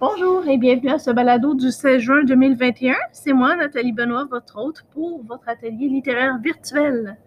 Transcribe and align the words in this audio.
Bonjour 0.00 0.48
et 0.48 0.56
bienvenue 0.56 0.92
à 0.92 0.98
ce 0.98 1.10
balado 1.10 1.52
du 1.54 1.70
16 1.70 2.00
juin 2.00 2.24
2021. 2.24 2.94
C'est 3.12 3.34
moi, 3.34 3.54
Nathalie 3.54 3.92
Benoît, 3.92 4.24
votre 4.24 4.58
hôte 4.58 4.82
pour 4.94 5.22
votre 5.24 5.46
atelier 5.46 5.88
littéraire 5.88 6.38
virtuel. 6.42 7.18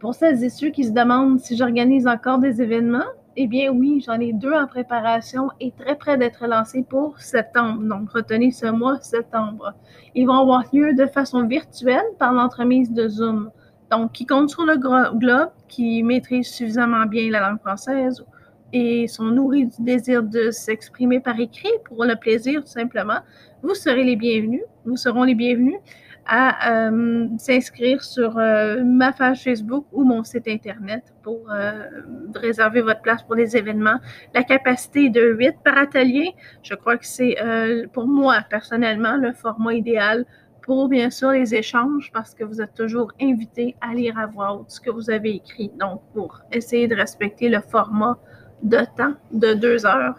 Pour 0.00 0.16
celles 0.16 0.42
et 0.42 0.48
ceux 0.48 0.70
qui 0.70 0.82
se 0.82 0.90
demandent 0.90 1.38
si 1.38 1.56
j'organise 1.56 2.08
encore 2.08 2.40
des 2.40 2.60
événements, 2.60 3.06
eh 3.36 3.46
bien 3.46 3.70
oui, 3.70 4.02
j'en 4.04 4.18
ai 4.18 4.32
deux 4.32 4.52
en 4.52 4.66
préparation 4.66 5.50
et 5.60 5.70
très 5.70 5.94
près 5.94 6.18
d'être 6.18 6.44
lancés 6.48 6.82
pour 6.82 7.20
septembre. 7.20 7.84
Donc 7.84 8.10
retenez 8.10 8.50
ce 8.50 8.66
mois, 8.66 8.98
septembre. 9.00 9.74
Ils 10.16 10.26
vont 10.26 10.40
avoir 10.40 10.64
lieu 10.72 10.94
de 10.94 11.06
façon 11.06 11.46
virtuelle 11.46 12.02
par 12.18 12.32
l'entremise 12.32 12.90
de 12.90 13.06
Zoom. 13.06 13.52
Donc, 13.92 14.10
qui 14.10 14.26
compte 14.26 14.50
sur 14.50 14.66
le 14.66 14.76
globe, 14.76 15.50
qui 15.68 16.02
maîtrise 16.02 16.48
suffisamment 16.48 17.06
bien 17.06 17.30
la 17.30 17.48
langue 17.48 17.60
française 17.60 18.24
et 18.72 19.06
sont 19.08 19.24
nourris 19.24 19.66
du 19.66 19.82
désir 19.82 20.22
de 20.22 20.50
s'exprimer 20.50 21.20
par 21.20 21.38
écrit 21.40 21.72
pour 21.84 22.04
le 22.04 22.16
plaisir, 22.16 22.62
tout 22.62 22.70
simplement, 22.70 23.20
vous 23.62 23.74
serez 23.74 24.04
les 24.04 24.16
bienvenus. 24.16 24.62
Nous 24.84 24.96
serons 24.96 25.24
les 25.24 25.34
bienvenus 25.34 25.78
à 26.28 26.88
euh, 26.90 27.26
s'inscrire 27.38 28.04
sur 28.04 28.38
euh, 28.38 28.84
ma 28.84 29.12
page 29.12 29.44
Facebook 29.44 29.86
ou 29.92 30.04
mon 30.04 30.22
site 30.24 30.46
Internet 30.46 31.02
pour 31.22 31.50
euh, 31.50 31.88
réserver 32.34 32.82
votre 32.82 33.00
place 33.00 33.22
pour 33.22 33.34
les 33.34 33.56
événements. 33.56 33.98
La 34.34 34.42
capacité 34.42 35.08
de 35.08 35.22
8 35.22 35.56
par 35.64 35.78
atelier, 35.78 36.34
je 36.62 36.74
crois 36.74 36.98
que 36.98 37.06
c'est 37.06 37.36
pour 37.92 38.06
moi 38.06 38.40
personnellement 38.50 39.16
le 39.16 39.32
format 39.32 39.74
idéal 39.74 40.26
pour 40.62 40.88
bien 40.88 41.08
sûr 41.08 41.30
les 41.30 41.54
échanges 41.54 42.10
parce 42.12 42.34
que 42.34 42.44
vous 42.44 42.60
êtes 42.60 42.74
toujours 42.74 43.10
invité 43.22 43.74
à 43.80 43.94
lire 43.94 44.18
à 44.18 44.26
voix 44.26 44.52
haute 44.52 44.70
ce 44.70 44.82
que 44.82 44.90
vous 44.90 45.08
avez 45.08 45.36
écrit. 45.36 45.70
Donc, 45.80 46.02
pour 46.12 46.42
essayer 46.52 46.86
de 46.88 46.94
respecter 46.94 47.48
le 47.48 47.60
format 47.60 48.18
de 48.62 48.78
temps 48.96 49.14
de 49.32 49.54
deux 49.54 49.86
heures 49.86 50.16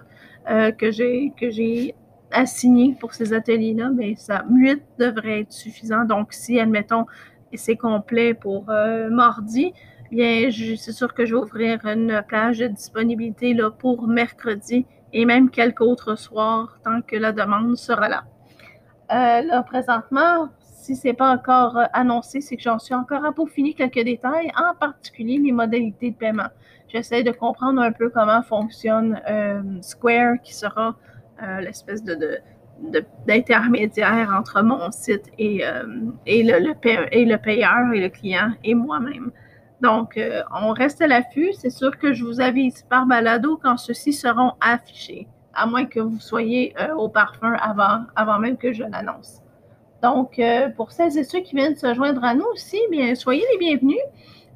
euh, 0.49 0.71
que 0.71 0.91
j'ai 0.91 1.33
que 1.39 1.49
j'ai 1.49 1.95
assigné 2.31 2.95
pour 2.99 3.13
ces 3.13 3.33
ateliers-là, 3.33 3.89
mais 3.89 4.09
ben, 4.09 4.15
ça, 4.15 4.45
8 4.49 4.81
devrait 4.99 5.41
être 5.41 5.51
suffisant. 5.51 6.05
Donc, 6.05 6.33
si, 6.33 6.59
admettons, 6.59 7.05
c'est 7.53 7.75
complet 7.75 8.33
pour 8.33 8.69
euh, 8.69 9.09
mardi, 9.09 9.73
bien, 10.11 10.49
c'est 10.51 10.91
sûr 10.91 11.13
que 11.13 11.25
je 11.25 11.35
vais 11.35 11.41
ouvrir 11.41 11.85
une 11.85 12.23
plage 12.27 12.59
de 12.59 12.67
disponibilité 12.67 13.57
pour 13.79 14.07
mercredi 14.07 14.85
et 15.11 15.25
même 15.25 15.49
quelques 15.49 15.81
autres 15.81 16.15
soirs 16.15 16.79
tant 16.83 17.01
que 17.01 17.15
la 17.15 17.31
demande 17.31 17.75
sera 17.75 18.09
là. 18.09 18.23
Euh, 19.11 19.41
là, 19.41 19.63
présentement, 19.63 20.49
si 20.61 20.95
ce 20.95 21.07
n'est 21.07 21.13
pas 21.13 21.31
encore 21.31 21.79
annoncé, 21.93 22.41
c'est 22.41 22.55
que 22.55 22.61
j'en 22.61 22.77
suis 22.77 22.93
encore 22.93 23.25
à 23.25 23.31
peaufiner 23.31 23.73
quelques 23.73 24.03
détails, 24.03 24.51
en 24.55 24.75
particulier 24.75 25.39
les 25.39 25.51
modalités 25.51 26.11
de 26.11 26.15
paiement. 26.15 26.49
J'essaie 26.89 27.23
de 27.23 27.31
comprendre 27.31 27.81
un 27.81 27.91
peu 27.91 28.09
comment 28.09 28.41
fonctionne 28.41 29.21
euh, 29.29 29.61
Square, 29.81 30.41
qui 30.43 30.53
sera 30.53 30.95
euh, 31.41 31.61
l'espèce 31.61 32.03
de, 32.03 32.39
d'intermédiaire 33.25 34.33
entre 34.37 34.61
mon 34.61 34.91
site 34.91 35.25
et, 35.37 35.63
et, 36.25 36.43
le, 36.43 36.73
et 37.11 37.25
le 37.25 37.37
payeur 37.37 37.93
et 37.93 37.99
le 37.99 38.09
client 38.09 38.51
et 38.63 38.73
moi-même. 38.73 39.31
Donc, 39.81 40.17
on 40.61 40.71
reste 40.71 41.01
à 41.01 41.07
l'affût. 41.07 41.51
C'est 41.53 41.71
sûr 41.71 41.97
que 41.97 42.13
je 42.13 42.23
vous 42.23 42.39
avise 42.39 42.83
par 42.83 43.05
balado 43.05 43.59
quand 43.61 43.75
ceux-ci 43.75 44.13
seront 44.13 44.53
affichés, 44.61 45.27
à 45.53 45.65
moins 45.65 45.85
que 45.85 45.99
vous 45.99 46.21
soyez 46.21 46.73
au 46.97 47.09
parfum 47.09 47.53
avant, 47.61 48.05
avant 48.15 48.39
même 48.39 48.55
que 48.55 48.71
je 48.71 48.83
l'annonce. 48.83 49.41
Donc, 50.01 50.39
euh, 50.39 50.69
pour 50.69 50.91
celles 50.91 51.17
et 51.17 51.23
ceux 51.23 51.41
qui 51.41 51.55
viennent 51.55 51.75
se 51.75 51.93
joindre 51.93 52.23
à 52.23 52.33
nous 52.33 52.45
aussi, 52.53 52.79
bien, 52.89 53.15
soyez 53.15 53.43
les 53.51 53.57
bienvenus. 53.57 53.99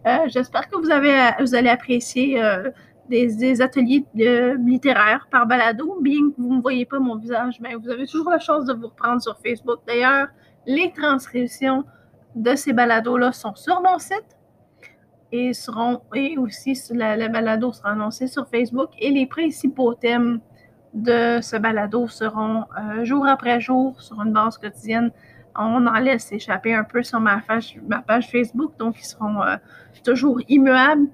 Euh, 0.05 0.17
j'espère 0.27 0.67
que 0.67 0.75
vous, 0.77 0.91
avez, 0.91 1.31
vous 1.39 1.55
allez 1.55 1.69
apprécier 1.69 2.43
euh, 2.43 2.69
des, 3.09 3.61
ateliers 3.61 4.05
littéraires 4.13 5.27
par 5.31 5.47
balado. 5.47 5.97
Bien 6.01 6.29
que 6.31 6.41
vous 6.41 6.55
ne 6.55 6.61
voyez 6.61 6.85
pas 6.85 6.99
mon 6.99 7.15
visage, 7.15 7.59
mais 7.61 7.75
vous 7.75 7.89
avez 7.89 8.05
toujours 8.05 8.29
la 8.29 8.39
chance 8.39 8.65
de 8.65 8.73
vous 8.73 8.87
reprendre 8.87 9.21
sur 9.21 9.37
Facebook. 9.39 9.79
D'ailleurs, 9.87 10.27
les 10.65 10.91
transcriptions 10.91 11.85
de 12.35 12.55
ces 12.55 12.73
balados-là 12.73 13.31
sont 13.31 13.55
sur 13.55 13.81
mon 13.81 13.99
site 13.99 14.37
et 15.31 15.53
seront 15.53 16.01
et 16.13 16.37
aussi 16.37 16.77
la, 16.91 17.15
la 17.15 17.29
balado 17.29 17.71
sera 17.71 17.91
annoncée 17.91 18.27
sur 18.27 18.47
Facebook 18.47 18.89
et 18.99 19.09
les 19.09 19.25
principaux 19.25 19.93
thèmes 19.93 20.39
de 20.93 21.39
ce 21.41 21.57
balado 21.57 22.07
seront 22.07 22.65
jour 23.01 23.25
après 23.25 23.59
jour 23.59 23.99
sur 23.99 24.21
une 24.21 24.31
base 24.31 24.57
quotidienne 24.57 25.11
on 25.55 25.87
en 25.87 25.99
laisse 25.99 26.31
échapper 26.31 26.73
un 26.73 26.83
peu 26.83 27.03
sur 27.03 27.19
ma 27.19 27.41
page, 27.41 27.77
ma 27.87 28.01
page 28.01 28.29
Facebook, 28.29 28.73
donc 28.77 28.99
ils 28.99 29.05
seront 29.05 29.41
euh, 29.41 29.55
toujours 30.03 30.39
immuables. 30.49 31.07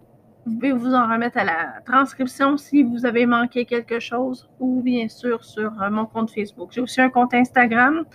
Vous 0.45 0.55
pouvez 0.55 0.71
vous 0.71 0.93
en 0.93 1.07
remettre 1.07 1.37
à 1.37 1.43
la 1.43 1.81
transcription 1.85 2.57
si 2.57 2.83
vous 2.83 3.05
avez 3.05 3.25
manqué 3.25 3.65
quelque 3.65 3.99
chose 3.99 4.49
ou 4.59 4.81
bien 4.81 5.07
sûr 5.07 5.43
sur 5.43 5.71
euh, 5.81 5.89
mon 5.89 6.05
compte 6.05 6.31
Facebook. 6.31 6.69
J'ai 6.71 6.81
aussi 6.81 7.01
un 7.01 7.09
compte 7.09 7.33
Instagram. 7.33 8.05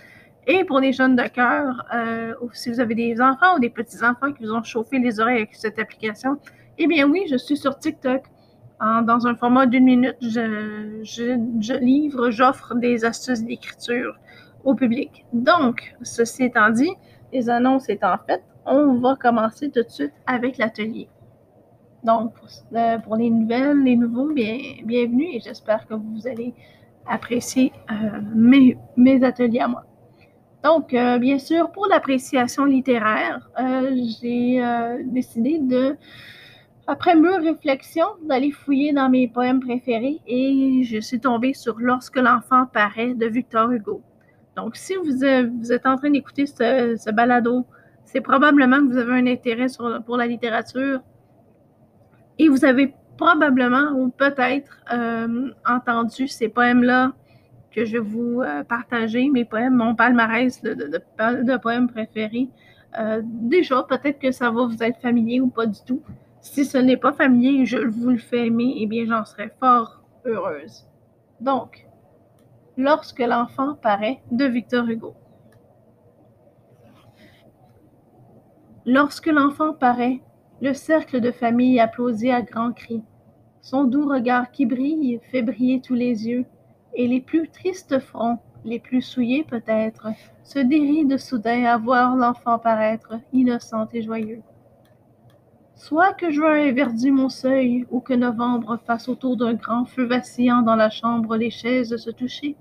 Et 0.47 0.63
pour 0.63 0.79
les 0.79 0.93
jeunes 0.93 1.15
de 1.15 1.23
cœur, 1.23 1.83
euh, 1.93 2.33
si 2.53 2.69
vous 2.69 2.79
avez 2.79 2.93
des 2.93 3.19
enfants 3.19 3.55
ou 3.55 3.59
des 3.59 3.69
petits-enfants 3.69 4.31
qui 4.31 4.43
vous 4.43 4.53
ont 4.53 4.63
chauffé 4.63 4.99
les 4.99 5.19
oreilles 5.19 5.37
avec 5.37 5.55
cette 5.55 5.79
application, 5.79 6.37
eh 6.77 6.87
bien 6.87 7.07
oui, 7.07 7.23
je 7.29 7.37
suis 7.37 7.57
sur 7.57 7.77
TikTok. 7.79 8.23
dans 8.79 9.25
un 9.25 9.35
format 9.35 9.65
d'une 9.65 9.85
minute, 9.85 10.17
je 10.21 11.77
livre, 11.79 12.29
j'offre 12.29 12.75
des 12.75 13.05
astuces 13.05 13.43
d'écriture 13.43 14.15
au 14.65 14.75
public. 14.75 15.25
Donc, 15.33 15.95
ceci 16.01 16.43
étant 16.43 16.69
dit, 16.69 16.91
les 17.31 17.49
annonces 17.49 17.89
étant 17.89 18.17
faites, 18.27 18.43
on 18.65 18.95
va 18.95 19.15
commencer 19.15 19.69
tout 19.69 19.83
de 19.83 19.89
suite 19.89 20.13
avec 20.25 20.57
l'atelier. 20.57 21.07
Donc, 22.03 22.33
euh, 22.73 22.99
pour 22.99 23.15
les 23.15 23.29
nouvelles, 23.29 23.83
les 23.83 23.95
nouveaux, 23.95 24.31
bien, 24.31 24.57
bienvenue 24.83 25.27
et 25.33 25.39
j'espère 25.39 25.87
que 25.87 25.95
vous 25.95 26.27
allez 26.27 26.53
apprécier 27.07 27.71
euh, 27.91 28.21
mes, 28.95 29.23
ateliers 29.23 29.61
à 29.61 29.67
moi. 29.67 29.85
Donc, 30.63 30.93
euh, 30.93 31.17
bien 31.17 31.39
sûr, 31.39 31.71
pour 31.71 31.87
l'appréciation 31.87 32.65
littéraire, 32.65 33.49
j'ai 33.57 34.61
décidé 35.05 35.59
de, 35.59 35.95
après 36.87 37.15
mûre 37.15 37.41
réflexion, 37.41 38.05
d'aller 38.23 38.51
fouiller 38.51 38.93
dans 38.93 39.09
mes 39.09 39.27
poèmes 39.27 39.59
préférés 39.59 40.21
et 40.27 40.83
je 40.83 40.99
suis 40.99 41.19
tombée 41.19 41.53
sur 41.53 41.79
Lorsque 41.79 42.17
l'enfant 42.17 42.67
paraît 42.71 43.15
de 43.15 43.25
Victor 43.25 43.71
Hugo. 43.71 44.01
Donc, 44.55 44.75
si 44.75 44.93
vous, 44.95 45.23
êtes 45.25 45.85
en 45.85 45.97
train 45.97 46.11
d'écouter 46.11 46.45
ce, 46.45 47.11
balado, 47.11 47.65
c'est 48.15 48.21
probablement 48.21 48.77
que 48.77 48.93
vous 48.93 48.97
avez 48.97 49.19
un 49.19 49.27
intérêt 49.27 49.67
pour 50.05 50.15
la 50.15 50.25
littérature 50.25 51.01
et 52.39 52.47
vous 52.47 52.63
avez 52.63 52.93
probablement 53.17 53.91
ou 53.91 54.07
peut-être 54.07 54.79
euh, 54.93 55.51
entendu 55.67 56.29
ces 56.29 56.47
poèmes-là 56.47 57.11
que 57.71 57.83
je 57.83 57.97
vais 57.97 57.99
vous 57.99 58.41
euh, 58.41 58.63
partager, 58.63 59.29
mes 59.29 59.43
poèmes, 59.43 59.75
mon 59.75 59.95
palmarès 59.95 60.61
de, 60.61 61.57
poèmes 61.57 61.89
préférés. 61.89 62.47
Euh, 62.97 63.21
déjà, 63.25 63.83
peut-être 63.83 64.19
que 64.19 64.31
ça 64.31 64.49
va 64.49 64.65
vous 64.65 64.81
être 64.81 65.01
familier 65.01 65.41
ou 65.41 65.49
pas 65.49 65.65
du 65.65 65.79
tout. 65.85 66.01
Si 66.39 66.63
ce 66.63 66.77
n'est 66.77 66.95
pas 66.95 67.11
familier, 67.11 67.65
je 67.65 67.79
vous 67.79 68.11
le 68.11 68.17
fais 68.17 68.47
aimer, 68.47 68.75
eh 68.77 68.85
bien, 68.85 69.05
j'en 69.05 69.25
serais 69.25 69.53
fort 69.59 70.01
heureuse. 70.23 70.87
Donc, 71.41 71.85
Lorsque 72.77 73.19
l'enfant 73.19 73.75
paraît 73.75 74.21
de 74.31 74.45
Victor 74.45 74.85
Hugo. 74.89 75.15
Lorsque 78.87 79.25
l'enfant 79.25 79.73
paraît, 79.73 80.21
le 80.61 80.73
cercle 80.73 81.19
de 81.19 81.31
famille 81.31 81.79
applaudit 81.79 82.29
à 82.29 82.43
grands 82.43 82.71
cris. 82.71 83.01
Son 83.61 83.83
doux 83.83 84.07
regard 84.07 84.51
qui 84.51 84.67
brille 84.67 85.19
fait 85.31 85.41
briller 85.41 85.81
tous 85.81 85.95
les 85.95 86.27
yeux, 86.27 86.45
et 86.93 87.07
les 87.07 87.19
plus 87.19 87.49
tristes 87.49 87.99
fronts, 87.99 88.37
les 88.63 88.79
plus 88.79 89.01
souillés 89.01 89.43
peut-être, 89.43 90.09
se 90.43 90.59
dérident 90.59 91.17
soudain 91.17 91.65
à 91.65 91.77
voir 91.77 92.15
l'enfant 92.15 92.59
paraître, 92.59 93.15
innocent 93.33 93.87
et 93.91 94.03
joyeux. 94.03 94.43
Soit 95.73 96.13
que 96.13 96.29
juin 96.29 96.55
ait 96.55 96.71
verdi 96.71 97.09
mon 97.09 97.29
seuil, 97.29 97.87
ou 97.89 98.01
que 98.01 98.13
novembre 98.13 98.79
fasse 98.85 99.09
autour 99.09 99.35
d'un 99.35 99.55
grand 99.55 99.85
feu 99.85 100.05
vacillant 100.05 100.61
dans 100.61 100.75
la 100.75 100.91
chambre 100.91 101.37
les 101.37 101.49
chaises 101.49 101.97
se 101.97 102.11
toucher, 102.11 102.55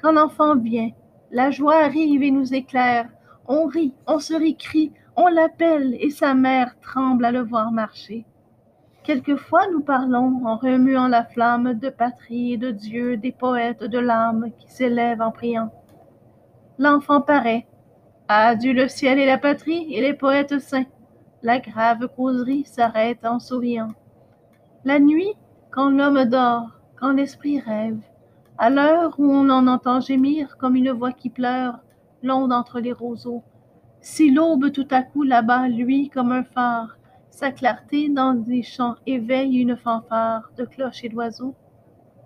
quand 0.00 0.12
l'enfant 0.12 0.56
vient, 0.56 0.90
la 1.32 1.50
joie 1.50 1.76
arrive 1.76 2.22
et 2.22 2.30
nous 2.30 2.54
éclaire. 2.54 3.08
On 3.46 3.66
rit, 3.66 3.92
on 4.06 4.18
se 4.18 4.34
récrie, 4.34 4.92
on 5.16 5.28
l'appelle 5.28 5.96
et 6.00 6.10
sa 6.10 6.34
mère 6.34 6.78
tremble 6.80 7.24
à 7.24 7.32
le 7.32 7.40
voir 7.40 7.72
marcher. 7.72 8.24
Quelquefois 9.04 9.66
nous 9.72 9.80
parlons 9.80 10.46
en 10.46 10.56
remuant 10.56 11.08
la 11.08 11.24
flamme 11.24 11.74
de 11.74 11.90
patrie 11.90 12.52
et 12.52 12.56
de 12.56 12.70
Dieu 12.70 13.16
des 13.16 13.32
poètes 13.32 13.82
de 13.82 13.98
l'âme 13.98 14.50
qui 14.58 14.70
s'élèvent 14.70 15.20
en 15.20 15.32
priant. 15.32 15.72
L'enfant 16.78 17.20
paraît. 17.20 17.66
Adieu 18.28 18.72
le 18.72 18.88
ciel 18.88 19.18
et 19.18 19.26
la 19.26 19.38
patrie 19.38 19.92
et 19.92 20.00
les 20.00 20.14
poètes 20.14 20.58
saints. 20.58 20.86
La 21.42 21.58
grave 21.58 22.08
causerie 22.16 22.64
s'arrête 22.64 23.24
en 23.26 23.40
souriant. 23.40 23.92
La 24.84 25.00
nuit, 25.00 25.34
quand 25.70 25.90
l'homme 25.90 26.24
dort, 26.24 26.80
quand 26.98 27.12
l'esprit 27.12 27.58
rêve, 27.58 27.98
à 28.58 28.70
l'heure 28.70 29.14
où 29.18 29.24
on 29.24 29.50
en 29.50 29.66
entend 29.66 30.00
gémir 30.00 30.56
comme 30.56 30.76
une 30.76 30.92
voix 30.92 31.12
qui 31.12 31.30
pleure, 31.30 31.80
l'onde 32.22 32.52
entre 32.52 32.78
les 32.78 32.92
roseaux. 32.92 33.42
Si 34.02 34.32
l'aube 34.32 34.72
tout 34.72 34.88
à 34.90 35.02
coup 35.02 35.22
là-bas 35.22 35.68
luit 35.68 36.08
comme 36.08 36.32
un 36.32 36.42
phare, 36.42 36.98
sa 37.30 37.52
clarté 37.52 38.08
dans 38.08 38.34
des 38.34 38.64
champs 38.64 38.96
éveille 39.06 39.58
une 39.58 39.76
fanfare 39.76 40.50
de 40.58 40.64
cloches 40.64 41.04
et 41.04 41.08
d'oiseaux. 41.08 41.54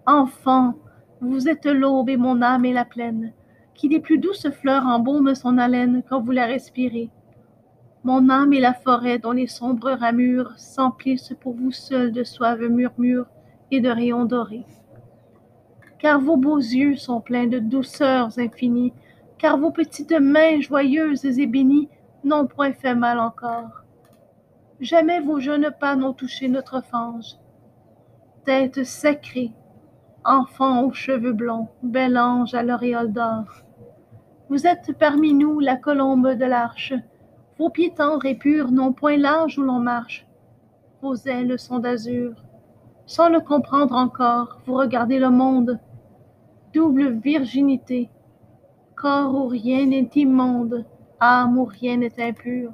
Enfant, 0.07 0.75
Vous 1.21 1.49
êtes 1.49 1.67
l'aube 1.67 2.09
et 2.09 2.17
mon 2.17 2.41
âme 2.41 2.65
est 2.65 2.73
la 2.73 2.87
plaine, 2.87 3.35
qui 3.75 3.91
des 3.91 4.01
plus 4.01 4.17
douces 4.17 4.49
fleurs 4.51 4.87
embaume 4.87 5.35
son 5.35 5.59
haleine 5.59 6.03
quand 6.09 6.21
vous 6.21 6.33
la 6.33 6.47
respirez. 6.47 7.11
Mon 8.05 8.31
âme 8.31 8.55
est 8.55 8.61
la 8.61 8.75
forêt 8.75 9.19
dont 9.19 9.33
les 9.33 9.47
sombres 9.47 9.91
ramures 9.91 10.59
s'emplissent 10.59 11.35
pour 11.41 11.55
vous 11.55 11.73
seul 11.73 12.11
de 12.11 12.25
suaves 12.25 12.69
murmures 12.71 13.27
et 13.71 13.81
de 13.81 13.91
rayons 13.91 14.25
dorés. 14.25 14.65
Car 15.99 16.21
vos 16.21 16.39
beaux 16.39 16.59
yeux 16.59 16.97
sont 16.97 17.21
pleins 17.21 17.49
de 17.49 17.59
douceurs 17.59 18.39
infinies, 18.39 18.95
car 19.39 19.59
vos 19.59 19.71
petites 19.71 20.13
mains 20.13 20.61
joyeuses 20.61 21.25
et 21.25 21.47
bénies 21.47 21.89
n'ont 22.25 22.47
point 22.47 22.73
fait 22.73 22.95
mal 22.95 23.19
encore. 23.19 23.85
Jamais 24.81 25.21
vos 25.21 25.41
jeunes 25.41 25.71
pas 25.79 25.97
n'ont 25.97 26.13
touché 26.13 26.49
notre 26.49 26.83
fange. 26.83 27.37
Tête 28.45 28.85
sacrée, 28.85 29.53
enfant 30.25 30.85
aux 30.85 30.93
cheveux 30.93 31.33
blonds, 31.33 31.69
bel 31.83 32.19
ange 32.19 32.55
à 32.55 32.63
l'auréole 32.63 33.13
d'or. 33.13 33.45
Vous 34.49 34.67
êtes 34.67 34.97
parmi 34.99 35.33
nous 35.33 35.61
la 35.61 35.77
colombe 35.77 36.35
de 36.35 36.45
l'arche. 36.45 36.95
Vos 37.59 37.71
pieds 37.71 37.95
tendres 37.95 38.27
et 38.27 38.35
purs 38.35 38.71
n'ont 38.71 38.93
point 38.93 39.17
l'âge 39.17 39.59
où 39.59 39.63
l'on 39.63 39.81
marche. 39.81 40.27
Vos 41.03 41.17
ailes 41.27 41.59
sont 41.59 41.79
d'azur. 41.79 42.35
Sans 43.07 43.29
le 43.29 43.41
comprendre 43.41 43.95
encore, 43.95 44.61
vous 44.67 44.75
regardez 44.75 45.19
le 45.19 45.31
monde. 45.31 45.79
Double 46.75 47.13
virginité, 47.13 48.11
corps 48.97 49.35
où 49.35 49.47
rien 49.47 49.87
n'est 49.87 50.11
immonde, 50.17 50.85
âme 51.21 51.59
où 51.59 51.65
rien 51.65 51.99
n'est 51.99 52.21
impur. 52.21 52.73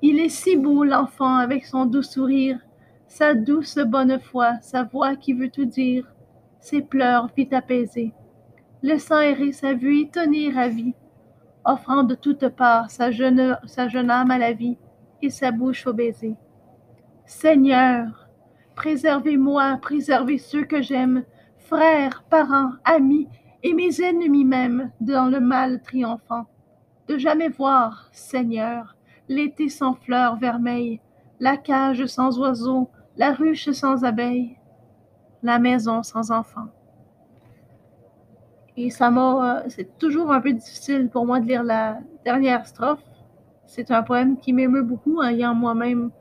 Il 0.00 0.20
est 0.20 0.28
si 0.28 0.56
beau 0.56 0.84
l'enfant 0.84 1.36
avec 1.36 1.66
son 1.66 1.86
doux 1.86 2.02
sourire, 2.02 2.60
sa 3.08 3.34
douce 3.34 3.78
bonne 3.78 4.20
foi, 4.20 4.54
sa 4.60 4.84
voix 4.84 5.16
qui 5.16 5.32
veut 5.32 5.50
tout 5.50 5.64
dire, 5.64 6.14
ses 6.60 6.82
pleurs 6.82 7.28
vite 7.36 7.52
apaisés, 7.52 8.12
laissant 8.82 9.20
errer 9.20 9.52
sa 9.52 9.74
vue 9.74 10.02
étonnée 10.02 10.52
ravie, 10.52 10.94
offrant 11.64 12.04
de 12.04 12.14
toutes 12.14 12.48
parts 12.48 12.90
sa 12.90 13.10
jeune, 13.10 13.58
sa 13.66 13.88
jeune 13.88 14.10
âme 14.10 14.30
à 14.30 14.38
la 14.38 14.52
vie 14.52 14.78
et 15.20 15.30
sa 15.30 15.50
bouche 15.50 15.86
au 15.86 15.92
baiser. 15.92 16.36
Seigneur, 17.24 18.28
préservez-moi, 18.76 19.78
préservez 19.82 20.38
ceux 20.38 20.64
que 20.64 20.80
j'aime, 20.80 21.24
frères, 21.58 22.24
parents, 22.30 22.72
amis 22.84 23.28
et 23.66 23.74
mes 23.74 24.00
ennemis 24.00 24.44
même 24.44 24.92
dans 25.00 25.26
le 25.26 25.40
mal 25.40 25.82
triomphant. 25.82 26.46
De 27.08 27.18
jamais 27.18 27.48
voir, 27.48 28.08
Seigneur, 28.12 28.96
l'été 29.28 29.68
sans 29.68 29.94
fleurs 29.94 30.36
vermeilles, 30.36 31.00
la 31.40 31.56
cage 31.56 32.06
sans 32.06 32.38
oiseaux, 32.38 32.88
la 33.16 33.32
ruche 33.32 33.70
sans 33.72 34.04
abeilles, 34.04 34.56
la 35.42 35.58
maison 35.58 36.04
sans 36.04 36.30
enfants. 36.30 36.68
Et 38.76 38.90
ça 38.90 39.10
m'a, 39.10 39.64
euh, 39.64 39.68
c'est 39.68 39.98
toujours 39.98 40.30
un 40.32 40.40
peu 40.40 40.52
difficile 40.52 41.08
pour 41.08 41.26
moi 41.26 41.40
de 41.40 41.46
lire 41.46 41.64
la 41.64 41.98
dernière 42.24 42.68
strophe. 42.68 43.02
C'est 43.66 43.90
un 43.90 44.04
poème 44.04 44.38
qui 44.38 44.52
m'émeut 44.52 44.82
beaucoup. 44.82 45.22
Ayant 45.22 45.56
moi-même 45.56 46.12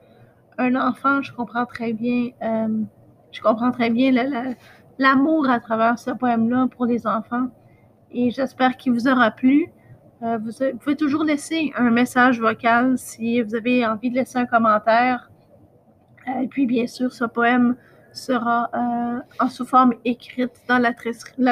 un 0.58 0.76
enfant, 0.76 1.22
je 1.22 1.32
comprends 1.32 1.68
très 1.68 1.94
bien, 1.94 2.32
euh, 2.42 2.82
je 3.32 3.40
comprends 3.40 3.72
très 3.72 3.92
bien 3.92 4.12
l'amour 4.98 5.50
à 5.50 5.60
travers 5.60 6.00
ce 6.00 6.12
poème-là 6.12 6.68
pour 6.76 6.86
les 6.86 7.06
enfants. 7.08 7.48
Et 8.12 8.30
j'espère 8.32 8.78
qu'il 8.78 8.94
vous 8.94 9.08
aura 9.08 9.32
plu. 9.32 9.72
Euh, 10.24 10.38
vous, 10.38 10.52
pouvez 10.80 10.96
toujours 10.96 11.26
laisser 11.26 11.74
un 11.76 11.92
message 11.92 12.40
vocal 12.40 12.98
si 12.98 13.42
vous 13.42 13.54
avez 13.56 13.86
envie 13.86 14.10
de 14.10 14.16
laisser 14.16 14.38
un 14.38 14.46
commentaire. 14.46 15.30
Euh, 16.28 16.40
et 16.42 16.48
puis, 16.48 16.66
bien 16.66 16.88
sûr, 16.88 17.12
ce 17.12 17.26
poème 17.26 17.76
sera 18.14 18.70
euh, 18.74 19.20
en 19.40 19.50
sous 19.50 19.66
forme 19.66 19.94
écrite 20.06 20.54
dans 20.70 20.80
la, 20.80 20.94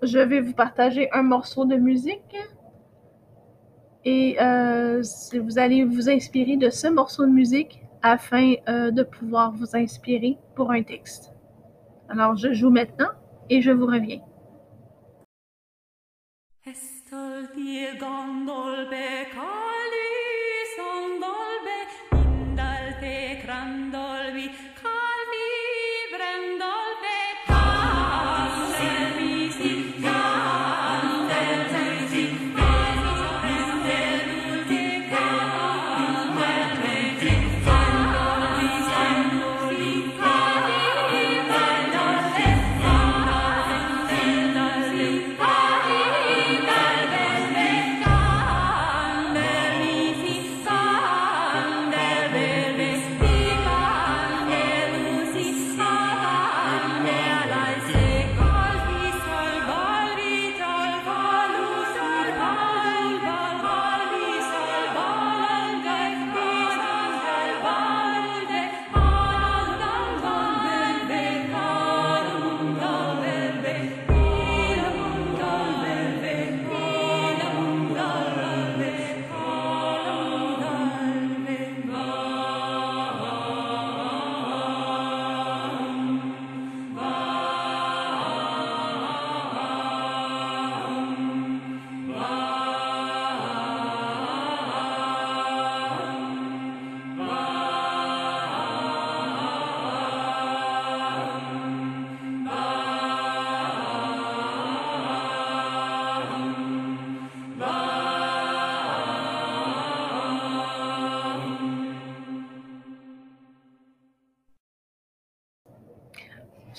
je 0.02 0.18
vais 0.18 0.40
vous 0.40 0.54
partager 0.54 1.08
un 1.12 1.22
morceau 1.22 1.64
de 1.66 1.76
musique 1.76 2.36
et 4.04 4.36
euh, 4.42 5.00
vous 5.40 5.56
allez 5.56 5.84
vous 5.84 6.10
inspirer 6.10 6.56
de 6.56 6.68
ce 6.68 6.88
morceau 6.88 7.26
de 7.26 7.30
musique 7.30 7.80
afin 8.02 8.54
euh, 8.68 8.90
de 8.90 9.04
pouvoir 9.04 9.52
vous 9.52 9.76
inspirer 9.76 10.36
pour 10.56 10.72
un 10.72 10.82
texte. 10.82 11.32
Alors, 12.08 12.36
je 12.36 12.52
joue 12.52 12.70
maintenant 12.70 13.10
et 13.50 13.62
je 13.62 13.70
vous 13.70 13.86
reviens. 13.86 14.18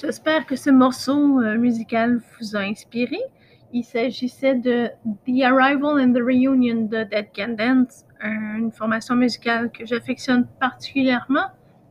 J'espère 0.02 0.48
que 0.48 0.56
ce 0.56 0.72
morceau 0.72 1.40
euh, 1.42 1.60
musical 1.60 2.22
vous 2.40 2.56
a 2.56 2.62
inspiré. 2.62 3.20
Il 3.72 3.84
s'agissait 3.84 4.56
de 4.56 4.88
The 5.28 5.44
Arrival 5.44 6.02
and 6.02 6.14
the 6.14 6.24
Reunion 6.24 6.88
de 6.88 7.04
Dead 7.04 7.28
Can 7.36 7.50
Dance, 7.50 8.06
une 8.24 8.72
formation 8.72 9.16
musicale 9.16 9.70
que 9.72 9.86
j'affectionne 9.86 10.48
particulièrement. 10.60 11.46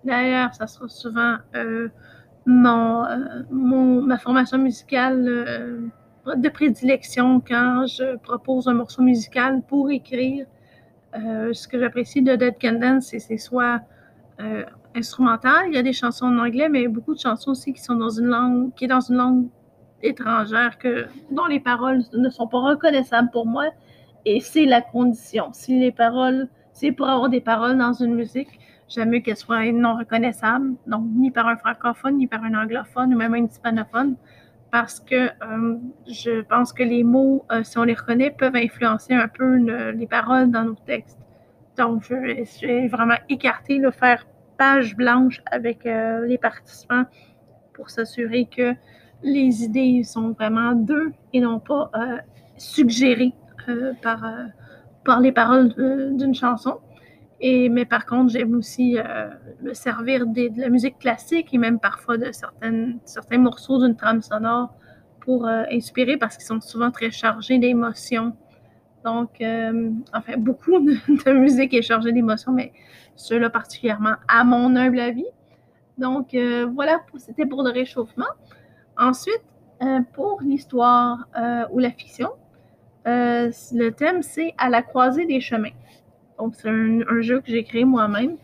D'ailleurs, 0.04 0.52
ça 0.56 0.66
sera 0.66 0.88
souvent 0.88 1.36
euh, 1.54 1.88
euh, 2.48 3.42
mon, 3.52 4.02
ma 4.02 4.18
formation 4.18 4.58
musicale 4.58 5.92
de 6.26 6.48
prédilection 6.48 7.40
quand 7.40 7.86
je 7.86 8.16
propose 8.16 8.66
un 8.66 8.74
morceau 8.74 9.02
musical 9.02 9.62
pour 9.68 9.88
écrire. 9.90 10.46
ce 11.14 11.68
que 11.68 11.78
j'apprécie 11.78 12.22
de 12.22 12.34
Dead 12.34 12.56
Can 12.60 12.80
Dance, 12.80 13.14
c'est 13.16 13.38
soit 13.38 13.80
instrumentale. 14.94 15.66
Il 15.68 15.74
y 15.74 15.78
a 15.78 15.82
des 15.82 15.92
chansons 15.92 16.26
en 16.26 16.38
anglais, 16.38 16.68
mais 16.68 16.88
beaucoup 16.88 17.14
de 17.14 17.20
chansons 17.20 17.52
aussi 17.52 17.72
qui 17.72 17.82
sont 17.82 17.94
dans 17.94 18.10
une 18.10 18.26
langue, 18.26 18.74
qui 18.74 18.84
est 18.84 18.88
dans 18.88 19.00
une 19.00 19.16
langue 19.16 19.48
étrangère, 20.02 20.78
que, 20.78 21.06
dont 21.30 21.46
les 21.46 21.60
paroles 21.60 22.02
ne 22.12 22.28
sont 22.30 22.46
pas 22.46 22.60
reconnaissables 22.60 23.30
pour 23.30 23.46
moi. 23.46 23.66
Et 24.24 24.40
c'est 24.40 24.66
la 24.66 24.80
condition. 24.80 25.50
Si 25.52 25.78
les 25.78 25.92
paroles, 25.92 26.48
c'est 26.72 26.92
pour 26.92 27.08
avoir 27.08 27.28
des 27.28 27.40
paroles 27.40 27.78
dans 27.78 27.92
une 27.92 28.14
musique, 28.14 28.60
j'aime 28.88 29.10
mieux 29.10 29.20
qu'elles 29.20 29.36
soient 29.36 29.64
non 29.72 29.96
reconnaissables, 29.96 30.74
donc 30.86 31.04
ni 31.14 31.30
par 31.30 31.46
un 31.48 31.56
francophone, 31.56 32.16
ni 32.16 32.26
par 32.26 32.44
un 32.44 32.54
anglophone, 32.54 33.14
ou 33.14 33.16
même 33.16 33.34
un 33.34 33.44
hispanophone. 33.44 34.16
parce 34.70 35.00
que 35.00 35.30
euh, 35.42 35.78
je 36.06 36.42
pense 36.42 36.72
que 36.72 36.84
les 36.84 37.02
mots, 37.02 37.44
euh, 37.50 37.64
si 37.64 37.76
on 37.78 37.82
les 37.82 37.94
reconnaît, 37.94 38.30
peuvent 38.30 38.54
influencer 38.54 39.14
un 39.14 39.26
peu 39.26 39.56
les 39.92 40.06
paroles 40.06 40.50
dans 40.50 40.64
nos 40.64 40.76
textes. 40.86 41.18
Donc, 41.76 42.04
je 42.04 42.14
vais, 42.66 42.88
vraiment 42.88 43.16
écarter, 43.28 43.78
le 43.78 43.90
faire 43.90 44.26
page 44.60 44.94
blanche 44.94 45.40
avec 45.46 45.86
euh, 45.86 46.26
les 46.26 46.36
participants 46.36 47.04
pour 47.72 47.88
s'assurer 47.88 48.44
que 48.44 48.74
les 49.22 49.64
idées 49.64 50.02
sont 50.04 50.32
vraiment 50.32 50.72
d'eux 50.72 51.12
et 51.32 51.40
non 51.40 51.58
pas 51.58 51.90
suggérées 52.56 53.32
par, 54.02 54.22
par 55.04 55.20
les 55.20 55.32
paroles 55.32 55.68
d'une 56.18 56.34
chanson. 56.34 56.78
Et, 57.40 57.68
mais 57.68 57.84
par 57.84 58.04
contre, 58.06 58.32
j'aime 58.32 58.54
aussi 58.54 58.96
me 59.62 59.74
servir 59.74 60.26
de 60.26 60.48
la 60.58 60.70
musique 60.70 60.98
classique 60.98 61.48
et 61.52 61.58
même 61.58 61.78
parfois 61.78 62.16
de 62.16 62.32
certaines, 62.32 62.98
certains 63.04 63.38
morceaux 63.38 63.78
d'une 63.82 63.96
trame 63.96 64.22
sonore 64.22 64.74
pour 65.20 65.46
euh, 65.46 65.62
inspirer 65.70 66.16
parce 66.16 66.36
qu'ils 66.36 66.46
sont 66.46 66.60
souvent 66.60 66.90
très 66.90 67.10
chargés 67.10 67.58
d'émotions. 67.58 68.36
Donc, 69.04 69.40
euh, 69.40 69.90
enfin, 70.14 70.36
beaucoup 70.36 70.78
de, 70.80 71.32
musique 71.32 71.74
est 71.74 71.82
chargée 71.82 72.12
d'émotions, 72.12 72.52
mais 72.52 72.72
ceux-là 73.16 73.50
particulièrement, 73.50 74.14
à 74.28 74.44
mon 74.44 74.76
humble 74.76 75.00
avis. 75.00 75.26
Donc, 75.98 76.34
euh, 76.34 76.66
voilà, 76.72 77.00
c'était 77.16 77.46
pour 77.46 77.62
le 77.62 77.70
réchauffement. 77.70 78.32
Ensuite, 78.96 79.42
pour 80.12 80.42
l'histoire 80.42 81.26
ou 81.72 81.78
la 81.78 81.90
fiction, 81.90 82.28
le 83.06 83.88
thème, 83.90 84.22
c'est 84.22 84.52
à 84.58 84.68
la 84.68 84.82
croisée 84.82 85.24
des 85.24 85.40
chemins. 85.40 85.72
Donc, 86.38 86.54
c'est 86.54 86.68
un, 86.68 87.20
jeu 87.22 87.40
que 87.40 87.50
j'ai 87.50 87.64
créé 87.64 87.86
moi-même. 87.86 88.36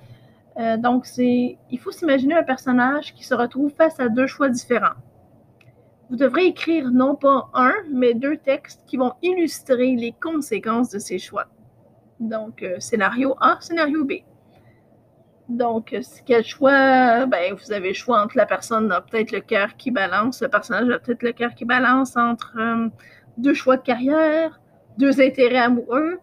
donc, 0.78 1.04
c'est, 1.04 1.58
il 1.70 1.78
faut 1.78 1.90
s'imaginer 1.90 2.34
un 2.34 2.42
personnage 2.42 3.12
qui 3.12 3.22
se 3.22 3.34
retrouve 3.34 3.70
face 3.70 4.00
à 4.00 4.08
deux 4.08 4.26
choix 4.26 4.48
différents 4.48 4.96
vous 6.08 6.16
devrez 6.16 6.46
écrire 6.46 6.90
non 6.90 7.14
pas 7.16 7.48
un, 7.54 7.74
mais 7.90 8.14
deux 8.14 8.36
textes 8.36 8.82
qui 8.86 8.96
vont 8.96 9.14
illustrer 9.22 9.96
les 9.96 10.12
conséquences 10.12 10.90
de 10.90 10.98
ces 10.98 11.18
choix. 11.18 11.46
Donc, 12.20 12.62
euh, 12.62 12.78
scénario 12.78 13.34
A, 13.40 13.58
scénario 13.60 14.04
B. 14.04 14.12
Donc, 15.48 15.92
euh, 15.92 16.00
quel 16.24 16.44
choix? 16.44 17.26
Ben, 17.26 17.54
vous 17.54 17.72
avez 17.72 17.88
le 17.88 17.94
choix 17.94 18.22
entre 18.22 18.36
la 18.36 18.46
personne 18.46 18.90
a 18.92 19.00
peut-être 19.00 19.32
le 19.32 19.40
cœur 19.40 19.76
qui 19.76 19.90
balance, 19.90 20.42
le 20.42 20.48
personnage 20.48 20.88
a 20.90 20.98
peut-être 20.98 21.22
le 21.22 21.32
cœur 21.32 21.54
qui 21.54 21.64
balance 21.64 22.16
entre 22.16 22.54
euh, 22.58 22.88
deux 23.36 23.54
choix 23.54 23.76
de 23.76 23.82
carrière, 23.82 24.60
deux 24.98 25.20
intérêts 25.20 25.58
amoureux, 25.58 26.18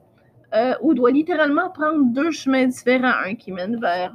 ou 0.82 0.94
doit 0.94 1.10
littéralement 1.10 1.72
prendre 1.72 2.14
deux 2.14 2.30
chemins 2.30 2.68
différents, 2.68 3.14
un 3.26 3.34
qui 3.34 3.52
mène 3.52 3.80
vers 3.80 4.14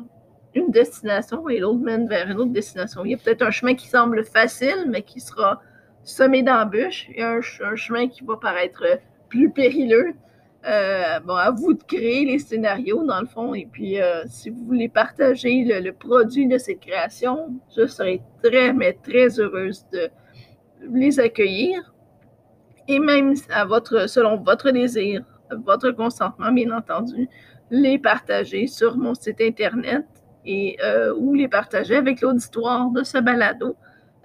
une 0.54 0.70
destination 0.70 1.48
et 1.48 1.58
l'autre 1.58 1.80
mène 1.80 2.08
vers 2.08 2.28
une 2.30 2.38
autre 2.38 2.52
destination. 2.52 3.04
Il 3.04 3.12
y 3.12 3.14
a 3.14 3.18
peut-être 3.18 3.42
un 3.42 3.50
chemin 3.50 3.74
qui 3.74 3.88
semble 3.88 4.24
facile, 4.24 4.86
mais 4.88 5.02
qui 5.02 5.20
sera 5.20 5.60
semé 6.02 6.42
d'embûches, 6.42 7.08
et 7.14 7.22
un, 7.22 7.40
chemin 7.40 8.08
qui 8.08 8.24
va 8.24 8.36
paraître 8.36 8.84
plus 9.28 9.50
périlleux. 9.50 10.14
Euh, 10.66 11.20
bon, 11.20 11.34
à 11.34 11.50
vous 11.50 11.74
de 11.74 11.82
créer 11.82 12.24
les 12.24 12.38
scénarios, 12.38 13.04
dans 13.04 13.20
le 13.20 13.26
fond, 13.26 13.54
et 13.54 13.68
puis 13.70 14.00
euh, 14.00 14.24
si 14.26 14.50
vous 14.50 14.64
voulez 14.64 14.88
partager 14.88 15.64
le, 15.64 15.92
produit 15.92 16.46
de 16.46 16.58
cette 16.58 16.80
création, 16.80 17.54
je 17.76 17.86
serai 17.86 18.22
très, 18.42 18.72
mais 18.72 18.94
très 18.94 19.38
heureuse 19.38 19.86
de 19.92 20.08
les 20.92 21.20
accueillir. 21.20 21.94
Et 22.88 22.98
même 22.98 23.34
à 23.50 23.66
votre, 23.66 24.08
selon 24.08 24.38
votre 24.38 24.70
désir, 24.70 25.22
votre 25.64 25.90
consentement, 25.90 26.50
bien 26.50 26.70
entendu, 26.70 27.28
les 27.70 27.98
partager 27.98 28.66
sur 28.66 28.96
mon 28.96 29.14
site 29.14 29.40
Internet 29.40 30.06
et 30.44 30.76
euh, 30.82 31.14
ou 31.14 31.34
les 31.34 31.48
partager 31.48 31.96
avec 31.96 32.20
l'auditoire 32.20 32.90
de 32.90 33.02
ce 33.02 33.18
balado 33.18 33.76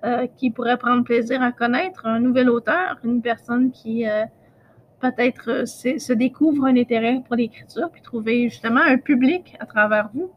euh, 0.03 0.27
qui 0.37 0.51
pourrait 0.51 0.77
prendre 0.77 1.03
plaisir 1.03 1.41
à 1.41 1.51
connaître 1.51 2.05
un 2.05 2.19
nouvel 2.19 2.49
auteur, 2.49 2.97
une 3.03 3.21
personne 3.21 3.71
qui 3.71 4.07
euh, 4.07 4.23
peut-être 4.99 5.67
se 5.67 6.13
découvre 6.13 6.65
un 6.65 6.77
intérêt 6.77 7.21
pour 7.25 7.35
l'écriture, 7.35 7.89
puis 7.91 8.01
trouver 8.01 8.49
justement 8.49 8.81
un 8.81 8.97
public 8.97 9.55
à 9.59 9.65
travers 9.65 10.09
vous. 10.13 10.31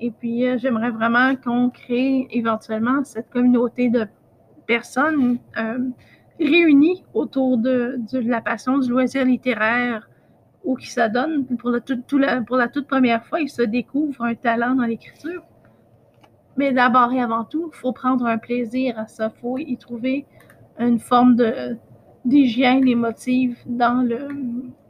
Et 0.00 0.10
puis, 0.10 0.44
j'aimerais 0.58 0.90
vraiment 0.90 1.34
qu'on 1.36 1.70
crée 1.70 2.28
éventuellement 2.30 3.04
cette 3.04 3.28
communauté 3.28 3.90
de 3.90 4.06
personnes 4.66 5.38
réunies 6.38 7.04
autour 7.12 7.58
de, 7.58 7.98
de, 8.12 8.18
la 8.20 8.40
passion 8.40 8.78
du 8.78 8.88
loisir 8.88 9.24
littéraire, 9.24 10.08
ou 10.64 10.76
qui 10.76 10.88
s'adonnent 10.88 11.44
pour, 11.44 11.72
pour 12.46 12.56
la 12.56 12.68
toute 12.68 12.86
première 12.86 13.24
fois, 13.26 13.40
ils 13.40 13.48
se 13.48 13.62
découvrent 13.62 14.22
un 14.22 14.34
talent 14.34 14.74
dans 14.74 14.84
l'écriture. 14.84 15.42
Mais 16.56 16.72
d'abord 16.72 17.12
et 17.12 17.20
avant 17.20 17.44
tout, 17.44 17.70
il 17.72 17.76
faut 17.76 17.92
prendre 17.92 18.26
un 18.26 18.38
plaisir 18.38 18.98
à 18.98 19.06
ça. 19.06 19.32
Il 19.34 19.40
faut 19.40 19.58
y 19.58 19.76
trouver 19.76 20.26
une 20.78 20.98
forme 20.98 21.36
d'hygiène 22.24 22.86
émotive 22.86 23.58
dans, 23.66 24.06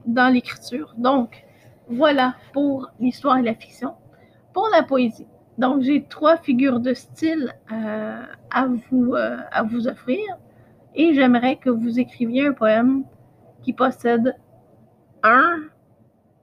dans 0.06 0.32
l'écriture. 0.32 0.94
Donc, 0.96 1.44
voilà 1.88 2.34
pour 2.52 2.90
l'histoire 3.00 3.38
et 3.38 3.42
la 3.42 3.54
fiction. 3.54 3.94
Pour 4.52 4.68
la 4.72 4.82
poésie, 4.82 5.26
donc 5.58 5.82
j'ai 5.82 6.04
trois 6.04 6.36
figures 6.36 6.80
de 6.80 6.94
style 6.94 7.54
euh, 7.72 8.22
à, 8.50 8.66
vous, 8.66 9.14
euh, 9.14 9.36
à 9.50 9.62
vous 9.62 9.88
offrir 9.88 10.20
et 10.94 11.14
j'aimerais 11.14 11.56
que 11.56 11.70
vous 11.70 11.98
écriviez 11.98 12.46
un 12.46 12.52
poème 12.52 13.04
qui 13.62 13.72
possède 13.72 14.34
un, 15.28 15.62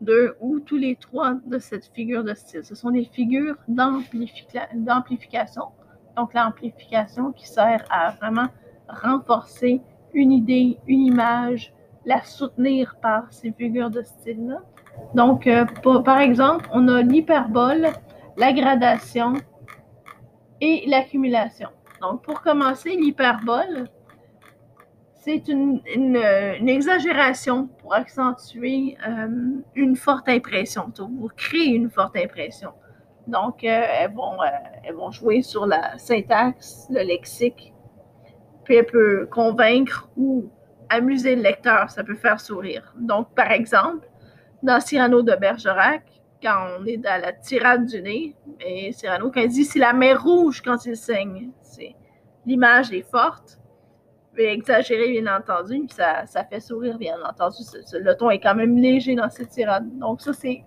deux 0.02 0.36
ou 0.40 0.60
tous 0.60 0.78
les 0.78 0.96
trois 0.96 1.36
de 1.46 1.58
cette 1.60 1.86
figure 1.88 2.24
de 2.24 2.34
style. 2.34 2.64
Ce 2.64 2.76
sont 2.76 2.92
des 2.92 3.06
figures 3.06 3.56
d'amplification. 3.68 5.64
Donc, 6.16 6.34
l'amplification 6.34 7.32
qui 7.32 7.48
sert 7.48 7.84
à 7.90 8.12
vraiment 8.12 8.48
renforcer 8.88 9.82
une 10.14 10.32
idée, 10.32 10.78
une 10.88 11.02
image, 11.02 11.74
la 12.06 12.22
soutenir 12.24 12.96
par 13.02 13.32
ces 13.32 13.52
figures 13.52 13.90
de 13.90 14.02
style-là. 14.02 14.62
Donc, 15.14 15.48
euh, 15.48 15.66
par 16.04 16.20
exemple, 16.20 16.70
on 16.72 16.88
a 16.88 17.02
l'hyperbole, 17.02 17.88
la 18.38 18.54
gradation 18.54 19.34
et 20.62 20.84
l'accumulation. 20.88 21.70
Donc, 22.02 22.24
pour 22.24 22.42
commencer, 22.42 22.92
l'hyperbole, 22.92 23.90
c'est 25.26 25.48
une, 25.48 25.82
exagération 26.68 27.68
pour 27.80 27.96
accentuer 27.96 28.96
euh, 29.08 29.28
une 29.74 29.96
forte 29.96 30.30
impression, 30.30 30.92
pour 30.92 31.34
créer 31.36 31.74
une 31.74 31.90
forte 31.90 32.16
impression. 32.16 32.70
Donc, 33.26 33.64
euh, 33.64 33.68
elles, 33.68 34.14
vont, 34.14 34.40
euh, 34.40 34.46
elles 34.84 34.94
vont 34.94 35.10
jouer 35.10 35.42
sur 35.42 35.66
la 35.66 35.98
syntaxe, 35.98 36.86
le 36.92 37.02
lexique, 37.02 37.74
puis 38.66 38.76
elles 38.76 38.86
peuvent 38.86 39.28
convaincre 39.30 40.08
ou 40.16 40.48
amuser 40.90 41.36
le 41.36 41.42
lecteur, 41.42 41.90
ça 41.90 42.04
peut 42.04 42.14
faire 42.14 42.40
sourire. 42.40 42.94
Donc, 42.96 43.34
par 43.34 43.52
exemple, 43.52 44.08
dans 44.62 44.80
Cyrano 44.80 45.24
de 45.24 45.36
Bergerac, 45.36 46.04
quand 46.44 46.68
on 46.80 46.86
est 46.86 46.98
dans 46.98 47.20
la 47.20 47.34
tirade 47.34 47.88
du 47.88 48.00
nez, 48.00 48.36
et 48.60 48.92
Cyrano, 48.92 49.32
quand 49.32 49.42
il 49.42 49.50
dit 49.50 49.66
c'est 49.66 49.80
la 49.80 49.94
mer 49.94 50.22
rouge 50.22 50.62
quand 50.62 50.86
il 50.86 50.96
saigne, 50.96 51.50
l'image 52.46 52.94
est 52.94 53.10
forte, 53.10 53.60
exagéré, 54.38 55.20
bien 55.20 55.36
entendu, 55.36 55.80
puis 55.80 55.96
ça, 55.96 56.26
ça, 56.26 56.44
fait 56.44 56.60
sourire, 56.60 56.98
bien 56.98 57.18
entendu. 57.24 57.58
le 57.94 58.14
ton 58.16 58.30
est 58.30 58.40
quand 58.40 58.56
même 58.56 58.78
léger 58.78 59.16
dans 59.16 59.30
cette 59.30 59.50
tirade. 59.50 59.86
Donc, 59.98 60.22
ça, 60.22 60.34
c'est 60.34 60.64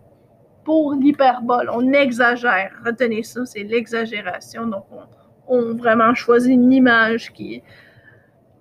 pour 0.65 0.95
l'hyperbole. 0.95 1.71
On 1.73 1.93
exagère. 1.93 2.73
Retenez 2.85 3.23
ça, 3.23 3.45
c'est 3.47 3.63
l'exagération. 3.63 4.67
Donc, 4.67 4.85
on, 5.47 5.75
vraiment 5.75 6.15
choisit 6.15 6.53
une 6.53 6.73
image 6.73 7.33
qui, 7.33 7.63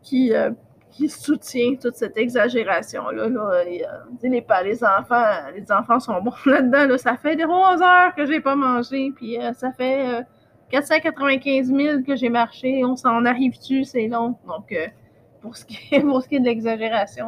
qui, 0.01 0.33
euh, 0.33 0.51
qui 0.89 1.09
soutient 1.09 1.75
toute 1.75 1.95
cette 1.95 2.17
exagération-là. 2.17 3.27
Là. 3.27 3.63
les, 3.65 3.83
les, 4.23 4.83
enfants, 4.83 5.25
les 5.53 5.71
enfants 5.71 5.99
sont 5.99 6.21
bons 6.21 6.33
là-dedans. 6.45 6.97
Ça 6.97 7.17
fait 7.17 7.35
des 7.35 7.45
11 7.45 7.81
heures 7.81 8.15
que 8.15 8.25
j'ai 8.25 8.39
pas 8.39 8.55
mangé, 8.55 9.11
puis 9.15 9.37
euh, 9.37 9.51
ça 9.53 9.71
fait. 9.71 10.25
Euh, 10.74 10.81
495 10.81 11.67
000 11.67 12.03
que 12.03 12.15
j'ai 12.15 12.29
marché, 12.29 12.83
on 12.83 12.95
s'en 12.95 13.25
arrive-tu, 13.25 13.83
c'est 13.83 14.07
long. 14.07 14.36
Donc, 14.47 14.71
euh, 14.71 14.88
pour, 15.41 15.55
ce 15.55 15.65
qui 15.65 15.77
est, 15.91 16.00
pour 16.01 16.21
ce 16.21 16.27
qui 16.27 16.36
est 16.36 16.39
de 16.39 16.45
l'exagération, 16.45 17.27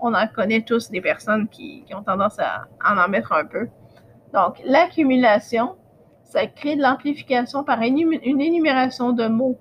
on, 0.00 0.14
en 0.14 0.26
connaît 0.26 0.62
tous 0.62 0.90
des 0.90 1.00
personnes 1.00 1.48
qui, 1.48 1.84
ont 1.94 2.02
tendance 2.02 2.38
à, 2.38 2.66
en 2.84 3.08
mettre 3.08 3.32
un 3.32 3.44
peu. 3.44 3.68
Donc, 4.32 4.60
l'accumulation, 4.64 5.76
ça 6.24 6.46
crée 6.46 6.76
de 6.76 6.82
l'amplification 6.82 7.62
par 7.64 7.80
une, 7.82 8.12
énumération 8.22 9.12
de 9.12 9.26
mots, 9.26 9.58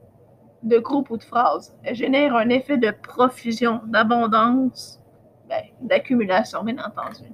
de 0.64 0.78
groupes 0.78 1.10
ou 1.10 1.18
de 1.18 1.24
phrases. 1.24 1.76
Elle 1.84 1.96
génère 1.96 2.36
un 2.36 2.50
effet 2.50 2.78
de 2.78 2.92
profusion, 2.92 3.82
d'abondance, 3.86 5.02
ben, 5.50 5.64
d'accumulation, 5.82 6.64
bien 6.64 6.78
entendu. 6.78 7.30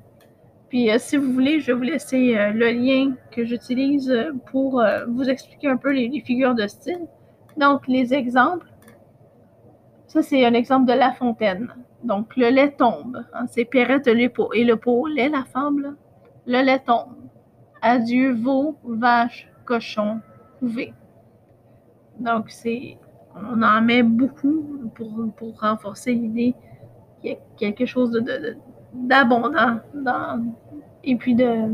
Puis 0.70 0.92
euh, 0.92 0.98
si 1.00 1.18
vous 1.18 1.32
voulez, 1.32 1.60
je 1.60 1.68
vais 1.68 1.74
vous 1.74 1.84
laisser 1.84 2.38
euh, 2.38 2.52
le 2.52 2.72
lien 2.72 3.16
que 3.32 3.46
j'utilise 3.46 4.10
euh, 4.12 4.32
pour 4.52 4.84
vous 5.08 5.30
expliquer 5.30 5.70
un 5.70 5.78
peu 5.78 5.92
les, 5.92 6.22
figures 6.22 6.56
de 6.56 6.68
style. 6.68 7.08
Donc, 7.58 7.88
les 7.88 8.14
exemples. 8.14 8.68
Ça, 10.08 10.22
c'est 10.22 10.46
un 10.46 10.54
exemple 10.54 10.88
de 10.88 10.94
La 10.94 11.12
Fontaine. 11.14 11.74
Donc, 12.04 12.36
le 12.38 12.50
lait 12.50 12.72
tombe. 12.72 13.24
Hein, 13.34 13.46
c'est 13.48 13.66
Perrette 13.66 14.08
et 14.08 14.14
le 14.14 14.76
pot 14.76 15.08
lait, 15.08 15.30
la 15.30 15.44
fable. 15.44 15.96
Le 16.46 16.64
lait 16.64 16.80
tombe. 16.80 17.16
Adieu, 17.82 18.34
veau, 18.34 18.78
vache, 18.84 19.50
cochon, 19.66 20.20
couvé. 20.60 20.94
Donc, 22.20 22.50
c'est. 22.50 22.98
on 23.36 23.62
en 23.62 23.82
met 23.82 24.04
beaucoup 24.04 24.92
pour, 24.96 25.32
pour 25.36 25.60
renforcer 25.60 26.14
l'idée 26.14 26.56
qu'il 27.22 27.32
y 27.32 27.34
a 27.34 27.38
quelque 27.72 27.86
chose 27.86 28.12
d'abondant 28.98 29.80
et 31.04 31.16
puis 31.16 31.36
de 31.36 31.70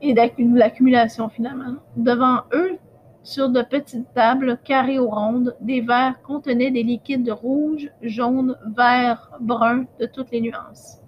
et 0.00 0.14
l'accumulation 0.14 1.28
finalement. 1.28 1.74
Devant 1.96 2.42
eux, 2.52 2.78
sur 3.22 3.48
de 3.50 3.62
petites 3.62 4.12
tables 4.14 4.58
carrées 4.64 4.98
ou 4.98 5.08
rondes, 5.08 5.56
des 5.60 5.80
verres 5.80 6.22
contenaient 6.22 6.70
des 6.70 6.82
liquides 6.82 7.28
rouges, 7.30 7.90
jaunes, 8.00 8.56
verts, 8.76 9.30
bruns, 9.40 9.86
de 10.00 10.06
toutes 10.06 10.30
les 10.30 10.40
nuances. 10.40 11.02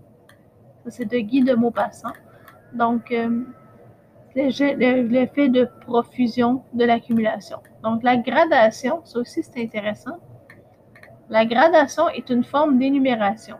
C'est 0.89 1.07
de 1.07 1.19
Guy 1.19 1.43
de 1.43 1.55
Maupassant. 1.55 2.13
Donc, 2.75 3.13
euh, 3.13 3.43
l'effet 4.35 5.49
de 5.49 5.69
profusion 5.87 6.63
de 6.73 6.85
l'accumulation. 6.85 7.59
Donc, 7.83 8.03
la 8.03 8.17
gradation, 8.17 9.01
ça 9.05 9.21
aussi 9.21 9.43
c'est 9.43 9.63
intéressant. 9.63 10.19
La 11.31 11.47
gradation 11.47 12.09
est 12.09 12.29
une 12.29 12.43
forme 12.43 12.77
d'énumération. 12.79 13.57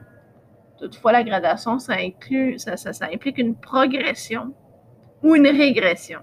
Toutefois, 0.77 1.13
la 1.13 1.23
gradation, 1.23 1.79
ça, 1.79 1.95
inclut, 1.95 2.59
ça, 2.59 2.75
implique 3.13 3.39
une 3.39 3.55
progression 3.55 4.53
ou 5.23 5.37
une 5.37 5.47
régression. 5.47 6.21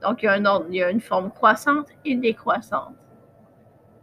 Donc, 0.00 0.22
il 0.22 0.26
y 0.70 0.82
a, 0.82 0.90
une 0.90 1.00
forme 1.00 1.30
croissante 1.30 1.88
et 2.06 2.16
décroissante. 2.16 2.94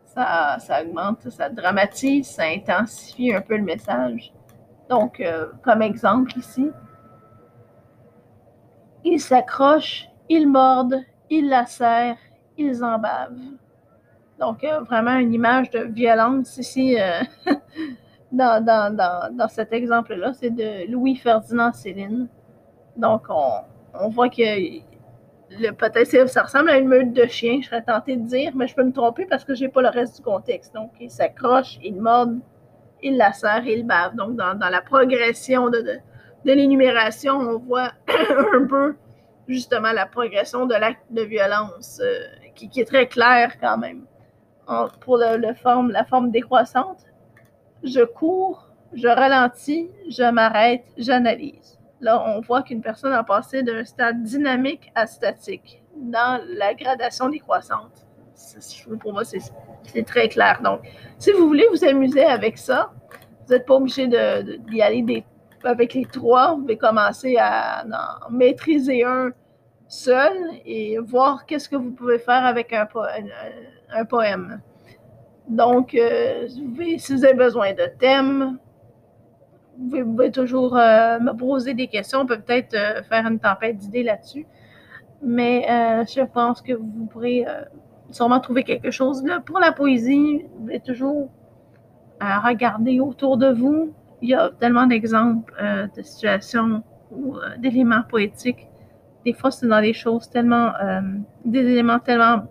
Ça, 0.05 0.57
ça 0.59 0.83
augmente, 0.83 1.27
ça 1.29 1.49
dramatise, 1.49 2.27
ça 2.27 2.43
intensifie 2.43 3.33
un 3.33 3.41
peu 3.41 3.57
le 3.57 3.63
message. 3.63 4.31
Donc, 4.87 5.19
euh, 5.19 5.47
comme 5.63 5.81
exemple 5.81 6.37
ici, 6.37 6.69
ils 9.03 9.19
s'accrochent, 9.19 10.07
ils 10.29 10.47
mordent, 10.47 11.01
ils 11.31 11.49
lacèrent, 11.49 12.17
ils 12.55 12.83
en 12.83 12.99
bavent. 12.99 13.39
Donc, 14.39 14.63
euh, 14.63 14.79
vraiment 14.81 15.15
une 15.17 15.33
image 15.33 15.69
de 15.69 15.79
violence 15.79 16.57
ici 16.57 16.99
euh, 16.99 17.21
dans, 18.31 18.63
dans, 18.63 18.95
dans, 18.95 19.35
dans, 19.35 19.47
cet 19.47 19.73
exemple-là. 19.73 20.33
C'est 20.33 20.49
de 20.49 20.91
Louis-Ferdinand 20.91 21.71
Céline. 21.73 22.27
Donc, 22.97 23.23
on, 23.29 23.51
on 23.93 24.09
voit 24.09 24.29
que 24.29 24.81
peut-être 25.71 26.29
ça 26.29 26.43
ressemble 26.43 26.69
à 26.69 26.77
une 26.77 26.87
meute 26.87 27.13
de 27.13 27.25
chiens, 27.25 27.59
je 27.61 27.67
serais 27.67 27.83
tentée 27.83 28.15
de 28.15 28.25
dire, 28.25 28.51
mais 28.55 28.67
je 28.67 28.75
peux 28.75 28.83
me 28.83 28.91
tromper 28.91 29.25
parce 29.25 29.43
que 29.43 29.53
je 29.55 29.63
n'ai 29.65 29.69
pas 29.69 29.81
le 29.81 29.89
reste 29.89 30.17
du 30.17 30.21
contexte. 30.21 30.73
Donc, 30.73 30.91
il 30.99 31.09
s'accroche, 31.09 31.77
il 31.83 32.01
morde, 32.01 32.39
il 33.01 33.17
lacère, 33.17 33.65
il 33.65 33.85
bave. 33.85 34.15
Donc, 34.15 34.35
dans, 34.35 34.57
la 34.59 34.81
progression 34.81 35.69
de, 35.69 35.81
de, 35.81 36.51
l'énumération, 36.51 37.33
on 37.35 37.59
voit 37.59 37.91
un 38.53 38.65
peu 38.65 38.95
justement 39.47 39.91
la 39.91 40.05
progression 40.05 40.65
de 40.65 40.73
l'acte 40.73 41.03
de 41.09 41.21
violence 41.21 41.99
euh, 42.01 42.23
qui, 42.55 42.69
est 42.79 42.85
très 42.85 43.07
claire 43.07 43.59
quand 43.59 43.77
même. 43.77 44.05
Pour 44.99 45.19
forme, 45.61 45.91
la 45.91 46.05
forme 46.05 46.31
décroissante, 46.31 47.05
je 47.83 48.01
cours, 48.03 48.69
je 48.93 49.07
ralentis, 49.07 49.89
je 50.09 50.23
m'arrête, 50.31 50.85
j'analyse. 50.97 51.79
Là, 52.01 52.23
on 52.27 52.41
voit 52.41 52.63
qu'une 52.63 52.81
personne 52.81 53.13
a 53.13 53.23
passé 53.23 53.63
d'un 53.63 53.85
stade 53.85 54.23
dynamique 54.23 54.91
à 54.95 55.07
statique 55.07 55.81
dans 55.95 56.41
la 56.57 56.73
gradation 56.73 57.29
décroissante. 57.29 58.05
Pour 58.99 59.13
moi, 59.13 59.23
c'est 59.23 60.03
très 60.03 60.27
clair. 60.27 60.59
Donc, 60.63 60.81
si 61.17 61.31
vous 61.31 61.47
voulez 61.47 61.67
vous 61.71 61.85
amuser 61.85 62.25
avec 62.25 62.57
ça, 62.57 62.91
vous 63.45 63.53
n'êtes 63.53 63.65
pas 63.65 63.75
obligé 63.75 64.07
d'y 64.07 64.81
aller 64.81 65.23
avec 65.63 65.93
les 65.93 66.05
trois. 66.05 66.53
Vous 66.53 66.61
pouvez 66.61 66.77
commencer 66.77 67.37
à 67.37 67.85
en 68.27 68.31
maîtriser 68.31 69.03
un 69.03 69.31
seul 69.93 70.33
et 70.65 70.97
voir 70.97 71.45
qu'est-ce 71.45 71.69
que 71.69 71.75
vous 71.75 71.91
pouvez 71.91 72.17
faire 72.17 72.45
avec 72.45 72.73
un, 72.73 74.05
poème. 74.05 74.59
Donc, 75.47 75.93
euh, 75.93 76.47
si 76.97 77.13
vous 77.13 77.25
avez 77.25 77.35
besoin 77.35 77.73
de 77.73 77.85
thèmes, 77.99 78.57
vous 79.77 80.03
pouvez, 80.03 80.31
toujours 80.31 80.75
euh, 80.77 81.19
me 81.19 81.33
poser 81.33 81.73
des 81.73 81.87
questions. 81.87 82.21
On 82.21 82.25
peut 82.25 82.39
peut-être 82.39 82.73
euh, 82.73 83.03
faire 83.03 83.25
une 83.27 83.39
tempête 83.39 83.77
d'idées 83.77 84.03
là-dessus. 84.03 84.47
Mais 85.21 85.65
je 86.13 86.21
pense 86.25 86.61
que 86.61 86.73
vous 86.73 87.05
pourrez 87.05 87.45
sûrement 88.09 88.41
trouver 88.41 88.65
quelque 88.65 88.91
chose. 88.91 89.23
Pour 89.45 89.59
la 89.59 89.71
poésie, 89.71 90.43
vous 90.51 90.59
pouvez 90.59 90.81
toujours 90.81 91.29
regarder 92.19 92.99
autour 92.99 93.37
de 93.37 93.47
vous. 93.53 93.93
Il 94.21 94.27
y 94.27 94.33
a 94.33 94.49
tellement 94.59 94.85
d'exemples 94.85 95.53
de 95.95 96.01
situations 96.01 96.83
ou 97.09 97.37
d'éléments 97.57 98.03
poétiques. 98.09 98.67
Des 99.25 99.33
fois, 99.33 99.51
c'est 99.51 99.67
dans 99.67 99.81
des 99.81 99.93
choses 99.93 100.29
tellement, 100.29 100.71
des 101.45 101.59
éléments 101.59 101.99
tellement 101.99 102.43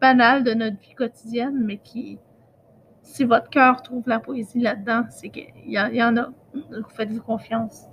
banals 0.00 0.44
de 0.44 0.54
notre 0.54 0.78
vie 0.80 0.94
quotidienne, 0.94 1.62
mais 1.64 1.78
qui, 1.78 2.18
si 3.02 3.24
votre 3.24 3.48
cœur 3.50 3.82
trouve 3.82 4.02
la 4.06 4.18
poésie 4.18 4.60
là-dedans, 4.60 5.04
c'est 5.10 5.28
qu'il 5.28 5.52
y, 5.66 5.74
y, 5.74 6.02
en 6.02 6.16
a. 6.16 6.28
Faites-vous 6.96 7.22
confiance. 7.22 7.86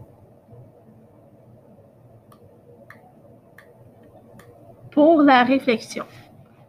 Pour 4.92 5.22
la 5.22 5.44
réflexion. 5.44 6.06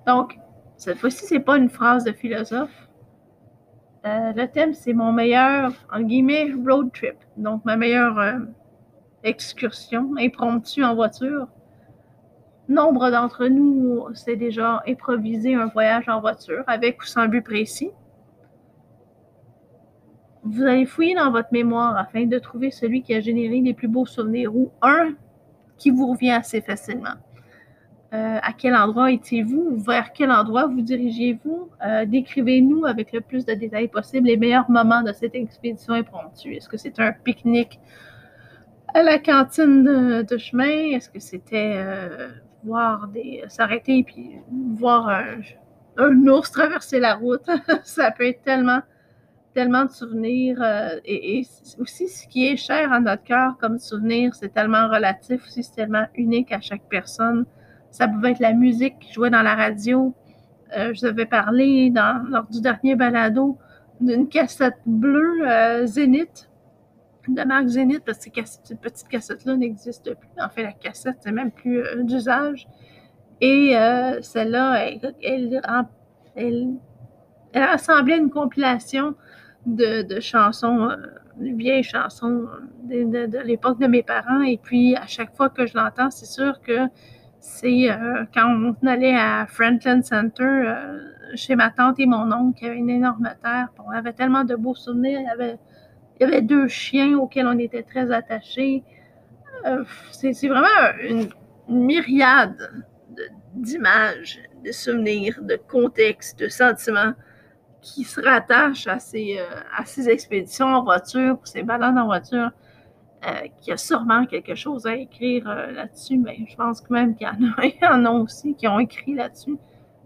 Donc, 0.06 0.38
cette 0.76 0.98
fois-ci, 0.98 1.26
ce 1.26 1.34
n'est 1.34 1.40
pas 1.40 1.56
une 1.56 1.70
phrase 1.70 2.04
de 2.04 2.12
philosophe. 2.12 2.88
Euh, 4.06 4.32
le 4.32 4.46
thème, 4.46 4.72
c'est 4.74 4.92
mon 4.92 5.12
meilleur, 5.12 5.72
en 5.92 6.02
guillemets, 6.02 6.52
road 6.66 6.90
trip. 6.92 7.16
Donc, 7.36 7.64
ma 7.64 7.76
meilleure 7.76 8.18
euh, 8.18 8.38
excursion 9.24 10.10
impromptue 10.18 10.82
en 10.82 10.94
voiture. 10.94 11.48
Nombre 12.68 13.10
d'entre 13.10 13.46
nous, 13.46 14.06
c'est 14.14 14.36
déjà 14.36 14.82
improvisé 14.86 15.54
un 15.54 15.66
voyage 15.66 16.08
en 16.08 16.20
voiture 16.20 16.62
avec 16.66 17.02
ou 17.02 17.06
sans 17.06 17.26
but 17.26 17.42
précis. 17.42 17.90
Vous 20.42 20.62
allez 20.62 20.86
fouiller 20.86 21.14
dans 21.16 21.30
votre 21.30 21.52
mémoire 21.52 21.96
afin 21.96 22.24
de 22.24 22.38
trouver 22.38 22.70
celui 22.70 23.02
qui 23.02 23.14
a 23.14 23.20
généré 23.20 23.60
les 23.60 23.74
plus 23.74 23.88
beaux 23.88 24.06
souvenirs 24.06 24.54
ou 24.54 24.70
un 24.82 25.14
qui 25.76 25.90
vous 25.90 26.12
revient 26.12 26.30
assez 26.30 26.60
facilement. 26.60 27.16
Euh, 28.12 28.38
à 28.42 28.52
quel 28.52 28.74
endroit 28.74 29.12
étiez-vous? 29.12 29.76
Vers 29.84 30.12
quel 30.12 30.32
endroit 30.32 30.66
vous 30.66 30.80
dirigiez-vous? 30.80 31.70
Euh, 31.86 32.04
décrivez-nous 32.06 32.84
avec 32.84 33.12
le 33.12 33.20
plus 33.20 33.44
de 33.44 33.54
détails 33.54 33.86
possible 33.88 34.26
les 34.26 34.36
meilleurs 34.36 34.68
moments 34.68 35.02
de 35.02 35.12
cette 35.12 35.34
expédition 35.34 35.94
impromptue. 35.94 36.54
Est-ce 36.54 36.68
que 36.68 36.76
c'était 36.76 37.02
un 37.02 37.12
pique-nique 37.12 37.78
à 38.94 39.02
la 39.02 39.18
cantine 39.18 39.84
de, 40.22 40.38
chemin? 40.38 40.96
Est-ce 40.96 41.10
que 41.10 41.20
c'était 41.20 41.74
euh, 41.76 42.28
voir 42.64 43.08
des 43.08 43.44
s'arrêter 43.48 43.98
et 43.98 44.04
puis 44.04 44.36
voir 44.76 45.08
un, 45.96 46.26
ours 46.26 46.50
traverser 46.50 47.00
la 47.00 47.14
route? 47.14 47.46
Ça 47.84 48.10
peut 48.10 48.26
être 48.26 48.42
tellement 48.42 48.80
tellement 49.54 49.84
de 49.84 49.90
souvenirs 49.90 50.58
euh, 50.62 50.98
et, 51.04 51.42
aussi 51.78 52.08
ce 52.08 52.26
qui 52.28 52.46
est 52.46 52.56
cher 52.56 52.92
à 52.92 53.00
notre 53.00 53.24
cœur 53.24 53.56
comme 53.58 53.78
souvenir, 53.78 54.34
c'est 54.34 54.52
tellement 54.54 54.88
relatif 54.88 55.42
aussi, 55.46 55.62
c'est 55.62 55.74
tellement 55.74 56.06
unique 56.14 56.52
à 56.52 56.60
chaque 56.60 56.84
personne. 56.88 57.46
Ça 57.90 58.06
pouvait 58.06 58.32
être 58.32 58.40
la 58.40 58.52
musique 58.52 58.98
qui 59.00 59.12
jouait 59.12 59.30
dans 59.30 59.42
la 59.42 59.54
radio. 59.54 60.14
Euh, 60.76 60.94
je 60.94 61.06
devais 61.06 61.26
parler 61.26 61.90
dans, 61.90 62.24
lors 62.28 62.46
du 62.46 62.60
dernier 62.60 62.94
balado 62.94 63.58
d'une 64.00 64.28
cassette 64.28 64.78
bleue 64.86 65.46
euh, 65.46 65.86
Zénith, 65.86 66.48
de 67.28 67.42
marque 67.42 67.66
Zénith, 67.66 68.02
parce 68.04 68.24
que 68.24 68.44
cette 68.44 68.80
petite 68.80 69.08
cassette-là 69.08 69.56
n'existe 69.56 70.14
plus. 70.14 70.28
En 70.38 70.48
fait, 70.48 70.62
la 70.62 70.72
cassette, 70.72 71.16
c'est 71.20 71.32
même 71.32 71.50
plus 71.50 71.82
d'usage. 72.02 72.66
Et 73.40 73.74
celle-là, 74.20 74.86
elle, 74.86 75.14
elle, 75.22 75.62
elle, 76.34 76.68
elle 77.52 77.64
rassemblait 77.64 78.18
une 78.18 78.30
compilation 78.30 79.14
de, 79.66 80.20
chansons, 80.20 80.90
euh, 80.90 80.96
vieilles 81.38 81.82
chansons 81.82 82.46
de, 82.84 83.42
l'époque 83.44 83.78
de 83.80 83.86
mes 83.86 84.02
parents. 84.02 84.42
Et 84.42 84.58
puis, 84.58 84.96
à 84.96 85.06
chaque 85.06 85.34
fois 85.34 85.48
que 85.48 85.66
je 85.66 85.76
l'entends, 85.76 86.10
c'est 86.10 86.26
sûr 86.26 86.60
que 86.62 86.86
c'est 87.40 87.90
euh, 87.90 88.24
quand 88.34 88.74
on 88.82 88.86
allait 88.86 89.16
à 89.16 89.46
Franklin 89.46 90.02
Center 90.02 90.44
euh, 90.44 90.98
chez 91.34 91.56
ma 91.56 91.70
tante 91.70 91.98
et 91.98 92.06
mon 92.06 92.30
oncle 92.32 92.58
qui 92.58 92.66
avait 92.66 92.76
une 92.76 92.90
énorme 92.90 93.30
terre. 93.42 93.68
On 93.86 93.90
avait 93.90 94.12
tellement 94.12 94.44
de 94.44 94.56
beaux 94.56 94.74
souvenirs. 94.74 95.20
Il 96.20 96.24
y 96.24 96.26
avait 96.26 96.42
deux 96.42 96.68
chiens 96.68 97.18
auxquels 97.18 97.46
on 97.46 97.58
était 97.58 97.82
très 97.82 98.12
attachés. 98.12 98.84
c'est 100.12 100.48
vraiment 100.48 100.68
une, 101.02 101.30
myriade 101.70 102.84
d'images, 103.54 104.40
de 104.64 104.72
souvenirs, 104.72 105.38
de 105.42 105.56
contextes, 105.56 106.38
de 106.38 106.48
sentiments 106.48 107.14
qui 107.80 108.04
se 108.04 108.20
rattache 108.20 108.86
à 108.86 108.98
ces, 108.98 109.38
euh, 109.38 109.60
à 109.76 109.86
ces 109.86 110.08
expéditions 110.08 110.66
en 110.66 110.82
voiture, 110.82 111.38
ces 111.44 111.62
balades 111.62 111.96
en 111.96 112.06
voiture, 112.06 112.50
euh, 113.26 113.48
qui 113.60 113.72
a 113.72 113.76
sûrement 113.76 114.26
quelque 114.26 114.54
chose 114.54 114.86
à 114.86 114.96
écrire 114.96 115.48
euh, 115.48 115.70
là-dessus, 115.72 116.18
mais 116.18 116.38
je 116.46 116.56
pense 116.56 116.80
que 116.80 116.92
même 116.92 117.16
qu'il 117.16 117.26
y 117.26 117.86
en 117.86 118.04
a, 118.04 118.10
aussi 118.18 118.54
qui 118.54 118.68
ont 118.68 118.78
écrit 118.78 119.14
là-dessus. 119.14 119.56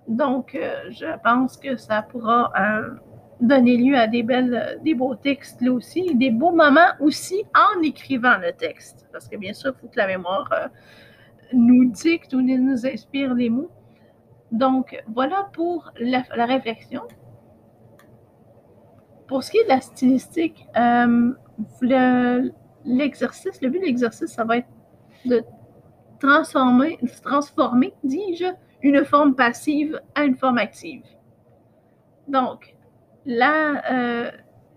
Donc, 0.07 0.55
je 0.91 1.19
pense 1.23 1.57
que 1.57 1.77
ça 1.79 2.03
pourra 2.03 2.53
donner 3.47 3.77
lieu 3.77 3.97
à 3.97 4.07
des 4.07 4.23
belles, 4.23 4.81
des 4.83 4.95
beaux 4.95 5.15
textes 5.15 5.61
là 5.61 5.73
aussi, 5.73 6.15
des 6.15 6.31
beaux 6.31 6.53
moments 6.53 6.93
aussi 7.01 7.45
en 7.55 7.83
écrivant 7.83 8.39
le 8.39 8.53
texte. 8.53 9.07
Parce 9.13 9.29
que 9.29 9.37
bien 9.37 9.53
sûr, 9.53 9.73
il 9.77 9.81
faut 9.81 9.89
que 9.89 9.99
la 9.99 10.07
mémoire 10.07 10.51
nous 11.53 11.91
dicte 11.91 12.33
ou 12.35 12.41
nous 12.41 12.87
inspire 12.87 13.35
les 13.35 13.51
mots. 13.51 13.71
Donc, 14.53 15.03
voilà 15.09 15.49
pour 15.53 15.91
la, 15.99 16.47
réflexion. 16.47 17.03
Pour 19.27 19.43
ce 19.43 19.51
qui 19.51 19.59
est 19.59 19.65
de 19.65 19.69
la 19.69 19.81
stylistique, 19.81 20.67
euh, 20.77 21.33
l'exercice, 22.85 23.61
le, 23.63 23.69
but 23.69 23.81
de 23.81 23.87
l'exercice, 23.87 24.31
ça 24.31 24.45
va 24.45 24.59
être 24.59 24.69
de 25.25 25.43
transformer, 26.21 26.99
transformer, 27.23 27.95
dis-je, 28.05 28.47
une 28.83 29.05
forme 29.05 29.35
passive 29.35 30.01
à 30.15 30.25
une 30.25 30.37
forme 30.37 30.59
active. 30.59 31.03
Donc, 32.29 32.74
là, 33.27 33.83
euh, 33.93 34.31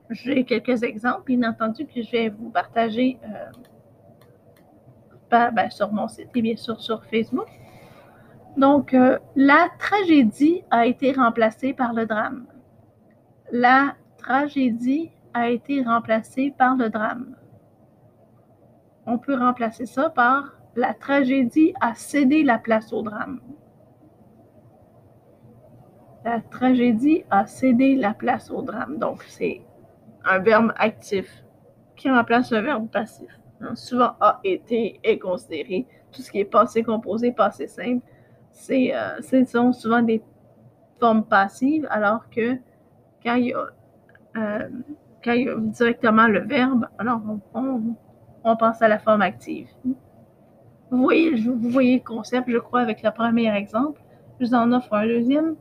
j'ai 0.10 0.46
quelques 0.46 0.84
exemples, 0.84 1.24
bien 1.26 1.50
entendu, 1.50 1.86
que 1.86 2.02
je 2.02 2.12
vais 2.12 2.30
vous 2.30 2.50
partager 2.50 3.20
euh, 3.24 3.52
ben, 5.52 5.70
sur 5.70 5.92
mon 5.92 6.08
site 6.08 6.30
et 6.36 6.42
bien 6.42 6.56
sûr 6.56 6.80
sur 6.80 7.04
Facebook. 7.06 7.48
Donc, 8.56 8.94
euh, 8.94 9.20
la 9.36 9.68
tragédie 9.78 10.64
a 10.72 10.88
été 10.88 11.12
remplacée 11.12 11.74
par 11.74 11.94
le 11.94 12.06
drame. 12.06 12.48
La 13.52 13.96
tragédie 14.18 15.12
a 15.34 15.50
été 15.50 15.84
remplacée 15.84 16.54
par 16.58 16.76
le 16.76 16.90
drame. 16.90 17.36
On 19.06 19.18
peut 19.18 19.36
remplacer 19.36 19.86
ça 19.86 20.10
par 20.10 20.58
la 20.78 20.94
tragédie 20.94 21.74
a 21.82 21.96
cédé 21.96 22.44
la 22.44 22.60
place 22.60 22.94
au 22.94 23.02
drame. 23.02 23.42
La 26.28 26.42
tragédie 26.42 27.24
a 27.30 27.48
cédé 27.48 27.96
la 27.96 28.14
place 28.14 28.52
au 28.52 28.62
drame. 28.62 28.98
Donc, 28.98 29.24
c'est 29.30 29.62
un 30.26 30.40
verbe 30.40 30.74
actif 30.76 31.46
qui 31.96 32.10
remplace 32.10 32.52
un 32.52 32.62
verbe 32.62 32.90
passif. 32.90 33.30
Hein, 33.62 33.76
souvent, 33.76 34.12
a 34.20 34.42
été 34.44 35.00
est 35.06 35.20
considéré. 35.20 35.86
Tout 36.12 36.22
ce 36.22 36.30
qui 36.30 36.42
est 36.42 36.52
passé 36.52 36.84
composé, 36.84 37.32
passé 37.32 37.68
simple, 37.68 38.06
c'est, 38.52 38.94
euh, 38.94 39.22
ce 39.22 39.46
sont 39.46 39.72
souvent 39.72 40.02
des 40.02 40.22
formes 41.00 41.24
passives, 41.24 41.88
alors 41.90 42.30
que 42.30 42.58
quand 43.24 43.36
il 43.36 43.46
y 43.46 43.54
a, 43.54 43.66
euh, 44.36 44.68
directement 45.70 46.28
le 46.28 46.42
verbe, 46.42 46.90
alors 46.98 47.22
on, 47.54 47.96
on, 48.44 48.58
passe 48.58 48.82
à 48.82 48.90
la 48.90 49.00
forme 49.00 49.22
active. 49.22 49.70
Vous 50.92 51.04
voyez, 51.04 51.36
vous 51.36 51.70
voyez 51.70 52.00
le 52.00 52.04
concept, 52.04 52.50
je 52.50 52.58
crois, 52.58 52.82
avec 52.82 53.02
le 53.02 53.12
premier 53.12 53.56
exemple. 53.56 54.02
Je 54.42 54.48
vous 54.48 54.54
en 54.54 54.74
offre 54.74 54.94
un 54.94 55.08
deuxième. 55.08 55.56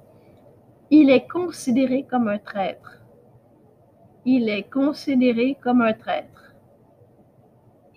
Il 0.90 1.10
est 1.10 1.26
considéré 1.26 2.04
comme 2.04 2.28
un 2.28 2.38
traître. 2.38 3.02
Il 4.24 4.48
est 4.48 4.70
considéré 4.70 5.56
comme 5.62 5.80
un 5.80 5.92
traître. 5.92 6.54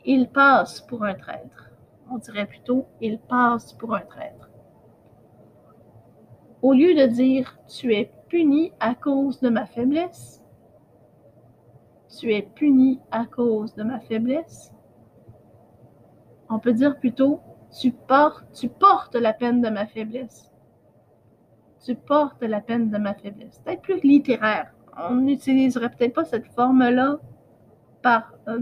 Il 0.06 0.30
passe 0.30 0.82
pour 0.82 1.04
un 1.04 1.14
traître. 1.14 1.70
On 2.10 2.18
dirait 2.18 2.48
plutôt 2.48 2.88
il 3.02 3.20
passe 3.20 3.74
pour 3.74 3.94
un 3.94 4.02
traître. 4.02 4.50
Au 6.62 6.74
lieu 6.74 6.96
de 6.96 7.06
dire 7.06 7.58
tu 7.68 7.94
es 7.94 8.12
puni 8.28 8.74
à 8.80 8.96
cause 8.96 9.40
de 9.40 9.50
ma 9.50 9.66
faiblesse, 9.66 10.44
tu 12.20 12.34
es 12.34 12.42
puni 12.42 13.00
à 13.12 13.26
cause 13.26 13.76
de 13.76 13.84
ma 13.84 14.00
faiblesse, 14.00 14.74
on 16.50 16.60
peut 16.60 16.74
dire 16.74 17.00
plutôt 17.00 17.40
tu 17.80 17.92
portes, 17.92 19.16
la 19.16 19.34
peine 19.34 19.62
de 19.62 19.70
ma 19.70 19.86
faiblesse. 19.86 20.49
Tu 21.90 21.96
portes 21.96 22.44
la 22.44 22.62
peine 22.62 22.90
de 22.92 22.98
ma 22.98 23.14
faiblesse. 23.16 23.60
Peut-être 23.66 23.82
plus 23.82 24.00
littéraire. 24.02 24.72
On 25.10 25.16
n'utiliserait 25.16 25.90
peut-être 25.90 26.14
pas 26.14 26.26
cette 26.26 26.46
forme-là 26.48 27.18
par, 28.04 28.34
euh, 28.48 28.60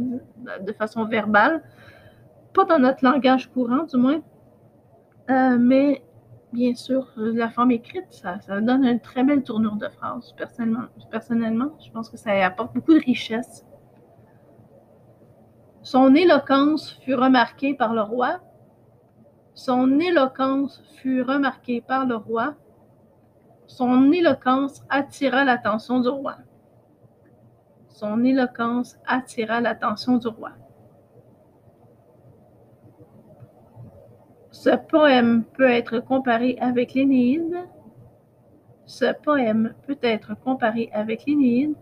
de 0.61 0.71
façon 0.71 1.05
verbale, 1.05 1.61
pas 2.53 2.65
dans 2.65 2.79
notre 2.79 3.03
langage 3.03 3.51
courant 3.51 3.83
du 3.83 3.97
moins, 3.97 4.21
euh, 5.29 5.57
mais 5.59 6.03
bien 6.53 6.73
sûr, 6.73 7.11
la 7.17 7.49
forme 7.49 7.71
écrite, 7.71 8.05
ça, 8.11 8.39
ça, 8.39 8.61
donne 8.61 8.85
une 8.85 8.99
très 8.99 9.23
belle 9.23 9.43
tournure 9.43 9.75
de 9.75 9.89
phrase. 9.89 10.33
Personnellement, 10.37 10.87
personnellement, 11.11 11.71
je 11.85 11.91
pense 11.91 12.09
que 12.09 12.17
ça 12.17 12.31
apporte 12.45 12.73
beaucoup 12.73 12.93
de 12.93 13.03
richesse 13.03 13.65
son 15.87 16.15
éloquence 16.15 16.99
fut 17.05 17.15
remarquée 17.15 17.73
par 17.73 17.93
le 17.93 18.01
roi. 18.01 18.41
Son 19.53 20.01
éloquence 20.01 20.83
fut 20.97 21.21
remarquée 21.21 21.79
par 21.79 22.05
le 22.05 22.17
roi. 22.17 22.55
Son 23.67 24.11
éloquence 24.11 24.83
attira 24.89 25.43
l'attention 25.43 25.99
du 25.99 26.09
roi. 26.09 26.37
Son 27.89 28.23
éloquence 28.23 28.97
attira 29.05 29.61
l'attention 29.61 30.17
du 30.17 30.27
roi. 30.27 30.51
Ce 34.51 34.71
poème 34.75 35.43
peut 35.43 35.69
être 35.69 35.99
comparé 35.99 36.57
avec 36.59 36.93
l'Énéide. 36.93 37.57
Ce 38.85 39.13
poème 39.13 39.75
peut 39.85 39.99
être 40.01 40.33
comparé 40.39 40.89
avec 40.93 41.25
l'Énéide 41.25 41.75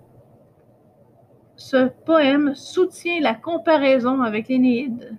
ce 1.57 1.87
poème 1.87 2.53
soutient 2.53 3.21
la 3.21 3.33
comparaison 3.33 4.21
avec 4.21 4.49
l'Énéide. 4.49 5.17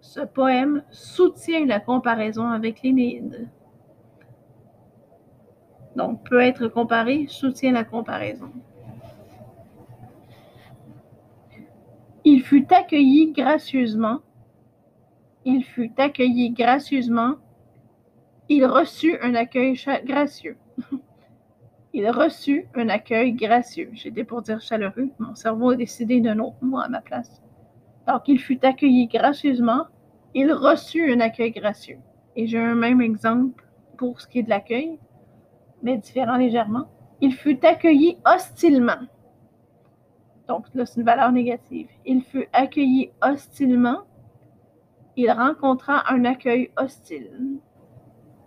Ce 0.00 0.20
poème 0.20 0.82
soutient 0.90 1.66
la 1.66 1.80
comparaison 1.80 2.48
avec 2.48 2.82
l'Énéide. 2.82 3.48
Donc, 5.96 6.28
peut 6.28 6.40
être 6.40 6.68
comparé, 6.68 7.26
soutient 7.28 7.72
la 7.72 7.84
comparaison. 7.84 8.50
Il 12.24 12.42
fut 12.42 12.66
accueilli 12.72 13.32
gracieusement. 13.32 14.20
Il 15.44 15.62
fut 15.62 15.92
accueilli 15.98 16.50
gracieusement. 16.50 17.34
Il 18.48 18.64
reçut 18.64 19.18
un 19.20 19.34
accueil 19.34 19.78
gracieux. 20.04 20.56
Il 21.92 22.10
reçut 22.10 22.66
un 22.74 22.88
accueil 22.88 23.34
gracieux. 23.34 23.90
J'étais 23.92 24.24
pour 24.24 24.42
dire 24.42 24.60
chaleureux. 24.60 25.10
Mon 25.18 25.34
cerveau 25.34 25.70
a 25.70 25.76
décidé 25.76 26.20
d'un 26.20 26.40
autre 26.40 26.56
mot 26.60 26.78
à 26.78 26.88
ma 26.88 27.00
place. 27.00 27.40
Donc, 28.08 28.22
il 28.26 28.40
fut 28.40 28.64
accueilli 28.64 29.06
gracieusement. 29.06 29.86
Il 30.34 30.52
reçut 30.52 31.12
un 31.12 31.20
accueil 31.20 31.52
gracieux. 31.52 31.98
Et 32.36 32.46
j'ai 32.46 32.58
un 32.58 32.74
même 32.74 33.00
exemple 33.00 33.64
pour 33.96 34.20
ce 34.20 34.26
qui 34.26 34.40
est 34.40 34.42
de 34.42 34.50
l'accueil, 34.50 34.98
mais 35.84 35.98
différent 35.98 36.36
légèrement. 36.36 36.88
Il 37.20 37.32
fut 37.32 37.64
accueilli 37.64 38.18
hostilement. 38.26 39.06
Donc, 40.48 40.66
là, 40.74 40.84
c'est 40.84 41.00
une 41.00 41.06
valeur 41.06 41.30
négative. 41.30 41.86
Il 42.04 42.22
fut 42.22 42.48
accueilli 42.52 43.12
hostilement. 43.22 44.00
Il 45.16 45.30
rencontra 45.30 46.02
un 46.12 46.24
accueil 46.24 46.72
hostile 46.76 47.60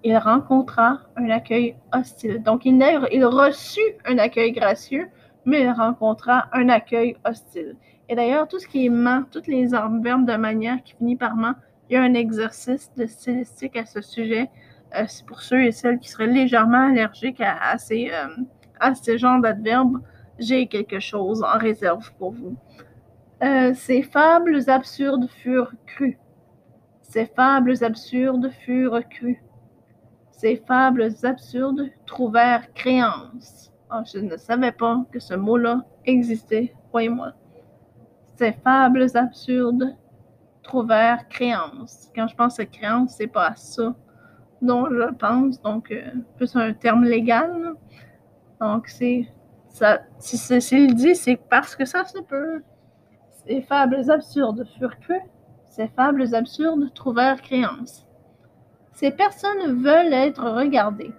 il 0.04 0.17
rencontra 0.17 1.02
un 1.15 1.30
accueil 1.30 1.76
hostile. 1.93 2.41
Donc, 2.41 2.65
il, 2.65 3.26
reçut 3.26 3.82
un 4.06 4.17
accueil 4.17 4.52
gracieux, 4.52 5.10
mais 5.45 5.63
il 5.63 5.69
rencontra 5.69 6.47
un 6.54 6.69
accueil 6.69 7.17
hostile. 7.26 7.76
Et 8.10 8.15
d'ailleurs, 8.15 8.47
tout 8.47 8.60
ce 8.60 8.67
qui 8.67 8.86
est 8.86 8.89
ment, 8.89 9.23
toutes 9.32 9.47
les 9.47 9.65
verbes 9.65 10.26
de 10.26 10.38
manière 10.38 10.82
qui 10.84 10.93
finit 10.95 11.17
par 11.17 11.36
ment, 11.36 11.56
il 11.89 11.93
y 11.93 11.97
a 11.97 12.04
un 12.04 12.13
exercice 12.13 12.89
de 12.95 13.06
stylistique 13.06 13.76
à 13.76 13.86
ce 13.86 14.02
sujet. 14.02 14.50
Euh, 14.95 15.04
c'est 15.08 15.26
pour 15.26 15.41
ceux 15.41 15.63
et 15.63 15.71
celles 15.71 16.00
qui 16.00 16.10
seraient 16.10 16.28
légèrement 16.28 16.88
allergiques 16.89 17.41
à, 17.41 17.78
ces, 17.78 18.10
euh, 18.12 18.43
à 18.80 18.95
ce 18.95 19.17
genre 19.17 19.41
d'adverbes. 19.41 20.02
J'ai 20.39 20.67
quelque 20.67 21.00
chose 21.00 21.43
en 21.43 21.58
réserve 21.58 22.12
pour 22.17 22.32
vous. 22.32 22.56
Euh, 23.43 23.73
ces 23.73 24.02
fables 24.02 24.69
absurdes 24.69 25.28
furent 25.28 25.73
crues. 25.86 26.19
Ces 27.02 27.26
fables 27.26 27.84
absurdes 27.84 28.50
furent 28.65 29.08
crues. 29.10 29.43
Ces 30.32 30.58
fables 30.67 31.10
absurdes 31.23 31.89
trouvèrent 32.06 32.71
créance. 32.73 33.71
Oh, 33.91 34.02
je 34.12 34.19
ne 34.19 34.38
savais 34.38 34.71
pas 34.71 35.04
que 35.12 35.19
ce 35.19 35.34
mot-là 35.34 35.86
existait, 36.06 36.76
croyez-moi. 36.89 37.34
Ces 38.36 38.52
fables 38.52 39.08
absurdes 39.15 39.95
trouvèrent 40.62 41.28
créance. 41.30 42.10
Quand 42.13 42.28
je 42.28 42.36
pense 42.36 42.60
à 42.60 42.65
créance, 42.65 43.15
c'est 43.17 43.28
pas 43.28 43.47
à 43.47 43.56
ça 43.56 43.95
dont 44.62 44.88
je 44.89 45.13
pense, 45.13 45.62
donc 45.62 45.91
euh, 45.91 46.02
plus 46.36 46.56
un 46.56 46.74
terme 46.74 47.04
légal. 47.04 47.74
Donc 48.60 48.88
c'est 48.88 49.28
ça. 49.70 50.02
Si 50.20 50.38
s'il 50.38 50.96
dit, 50.96 51.15
c'est 51.15 51.38
parce 51.50 51.76
que 51.76 51.86
ça 51.86 52.06
se 52.06 52.20
peut. 52.20 52.62
Ces 53.46 53.62
fables 53.62 54.10
absurdes 54.10 54.65
furent 54.78 55.00
crues. 55.00 55.22
Ces 55.65 55.88
fables 55.89 56.34
absurdes 56.34 56.91
trouvèrent 56.93 57.41
créance. 57.41 58.08
Ces 58.93 59.12
personnes 59.12 59.84
veulent 59.84 60.13
être 60.13 60.43
regardées. 60.43 61.13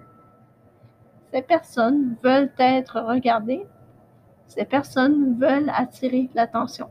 Ces 1.33 1.43
personnes 1.43 2.17
veulent 2.23 2.51
être 2.59 3.01
regardées. 3.01 3.67
Ces 4.47 4.65
personnes 4.65 5.39
veulent 5.39 5.71
attirer 5.75 6.29
l'attention. 6.35 6.91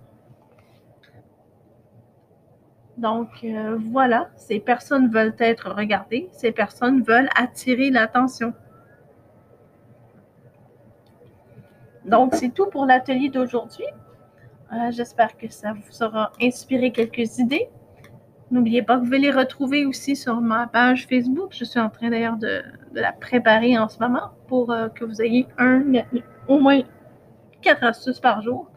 Donc 2.97 3.29
euh, 3.43 3.77
voilà, 3.91 4.29
ces 4.35 4.59
personnes 4.59 5.09
veulent 5.09 5.35
être 5.39 5.69
regardées. 5.71 6.29
Ces 6.31 6.51
personnes 6.51 7.03
veulent 7.03 7.29
attirer 7.35 7.91
l'attention. 7.91 8.53
Donc 12.05 12.33
c'est 12.35 12.49
tout 12.49 12.67
pour 12.67 12.85
l'atelier 12.85 13.29
d'aujourd'hui. 13.29 13.85
Euh, 14.73 14.91
j'espère 14.91 15.37
que 15.37 15.47
ça 15.49 15.73
vous 15.73 16.03
aura 16.03 16.31
inspiré 16.41 16.91
quelques 16.91 17.37
idées. 17.37 17.69
N'oubliez 18.49 18.81
pas 18.81 18.95
que 18.95 18.99
vous 18.99 19.05
pouvez 19.05 19.19
les 19.19 19.31
retrouver 19.31 19.85
aussi 19.85 20.15
sur 20.15 20.39
ma 20.39 20.67
page 20.67 21.05
Facebook. 21.07 21.49
Je 21.51 21.65
suis 21.65 21.79
en 21.79 21.89
train 21.89 22.09
d'ailleurs 22.09 22.37
de, 22.37 22.63
la 22.93 23.11
préparer 23.11 23.77
en 23.77 23.89
ce 23.89 23.99
moment 23.99 24.31
pour 24.47 24.71
euh, 24.71 24.87
que 24.87 25.05
vous 25.05 25.21
ayez 25.21 25.45
un, 25.57 25.83
au 26.47 26.59
moins 26.59 26.81
quatre 27.61 27.83
astuces 27.83 28.19
par 28.19 28.41
jour. 28.41 28.71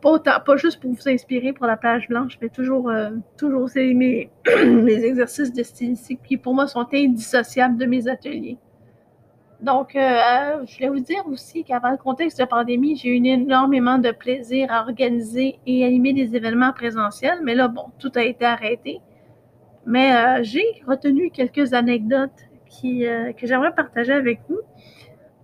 Pas, 0.00 0.56
juste 0.56 0.80
pour 0.80 0.92
vous 0.92 1.08
inspirer 1.08 1.52
pour 1.52 1.66
la 1.66 1.76
page 1.76 2.08
blanche, 2.08 2.38
mais 2.40 2.48
toujours, 2.48 2.88
euh, 2.88 3.10
toujours 3.36 3.68
c'est 3.68 3.92
mes, 3.94 4.30
exercices 5.04 5.52
de 5.52 5.62
stylistique 5.62 6.20
qui 6.22 6.36
pour 6.36 6.54
moi 6.54 6.66
sont 6.66 6.86
indissociables 6.92 7.76
de 7.76 7.86
mes 7.86 8.08
ateliers. 8.08 8.58
Donc, 9.60 9.94
euh, 9.94 10.64
je 10.66 10.74
voulais 10.74 10.88
vous 10.88 11.00
dire 11.00 11.24
aussi 11.28 11.62
qu'avant 11.62 11.90
le 11.90 11.96
contexte 11.96 12.40
de 12.40 12.44
pandémie, 12.44 12.96
j'ai 12.96 13.10
eu 13.10 13.24
énormément 13.24 13.98
de 13.98 14.10
plaisir 14.10 14.72
à 14.72 14.80
organiser 14.82 15.60
et 15.66 15.84
animer 15.84 16.12
des 16.12 16.34
événements 16.34 16.72
présentiels. 16.72 17.38
Mais 17.44 17.54
là, 17.54 17.68
bon, 17.68 17.84
tout 18.00 18.10
a 18.16 18.24
été 18.24 18.44
arrêté. 18.44 19.00
Mais 19.86 20.14
euh, 20.14 20.42
j'ai 20.42 20.64
retenu 20.86 21.30
quelques 21.30 21.74
anecdotes 21.74 22.30
qui, 22.68 23.06
euh, 23.06 23.32
que 23.32 23.46
j'aimerais 23.46 23.72
partager 23.72 24.12
avec 24.12 24.40
vous. 24.48 24.60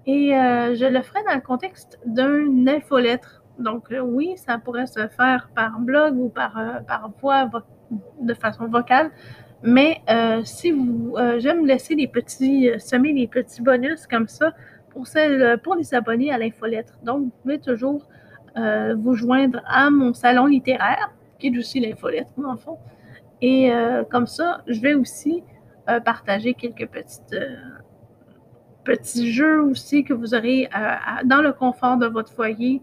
Et 0.07 0.31
je 0.31 0.87
le 0.87 1.03
ferai 1.03 1.23
dans 1.25 1.35
le 1.35 1.43
contexte 1.43 1.99
d'un 2.07 2.67
infolettre. 2.67 3.38
Donc, 3.59 3.89
oui, 3.91 4.35
ça 4.37 4.59
pourrait 4.59 4.87
se 4.87 5.09
faire 5.09 5.51
par 5.55 5.81
blog 5.81 6.17
ou 6.17 6.29
par, 6.29 6.83
par 6.87 7.11
voix 7.21 7.51
de 8.21 8.35
façon 8.35 8.67
vocale. 8.67 9.11
Mais 9.63 10.01
euh, 10.09 10.43
si 10.45 10.71
vous, 10.71 11.15
euh, 11.17 11.41
j'aime 11.41 11.67
laisser 11.67 11.97
des 11.97 12.07
petits, 12.07 12.71
euh, 12.71 12.79
semer 12.79 13.13
des 13.13 13.27
petits 13.27 13.61
bonus 13.61 14.07
comme 14.07 14.29
ça 14.29 14.53
pour, 14.91 15.07
celles, 15.07 15.59
pour 15.63 15.75
les 15.75 15.95
abonnés 15.95 16.33
à 16.33 16.39
l'infolettre. 16.39 16.95
Donc, 17.03 17.25
vous 17.25 17.33
pouvez 17.43 17.59
toujours 17.59 18.07
vous 18.97 19.15
joindre 19.15 19.63
à 19.67 19.89
mon 19.89 20.13
salon 20.13 20.47
littéraire, 20.47 21.13
qui 21.39 21.47
est 21.47 21.57
aussi 21.57 21.79
l'infolettre, 21.79 22.33
en 22.45 22.57
fond. 22.57 22.77
Et 23.41 23.71
comme 24.11 24.27
ça, 24.27 24.63
je 24.67 24.81
vais 24.81 24.95
aussi 24.95 25.45
partager 26.05 26.55
quelques 26.55 26.89
petites, 26.89 27.37
petits 28.83 29.31
jeux 29.31 29.63
aussi 29.63 30.03
que 30.03 30.13
vous 30.13 30.35
aurez 30.35 30.69
dans 31.25 31.41
le 31.41 31.53
confort 31.53 31.99
de 31.99 32.07
votre 32.07 32.33
foyer 32.33 32.83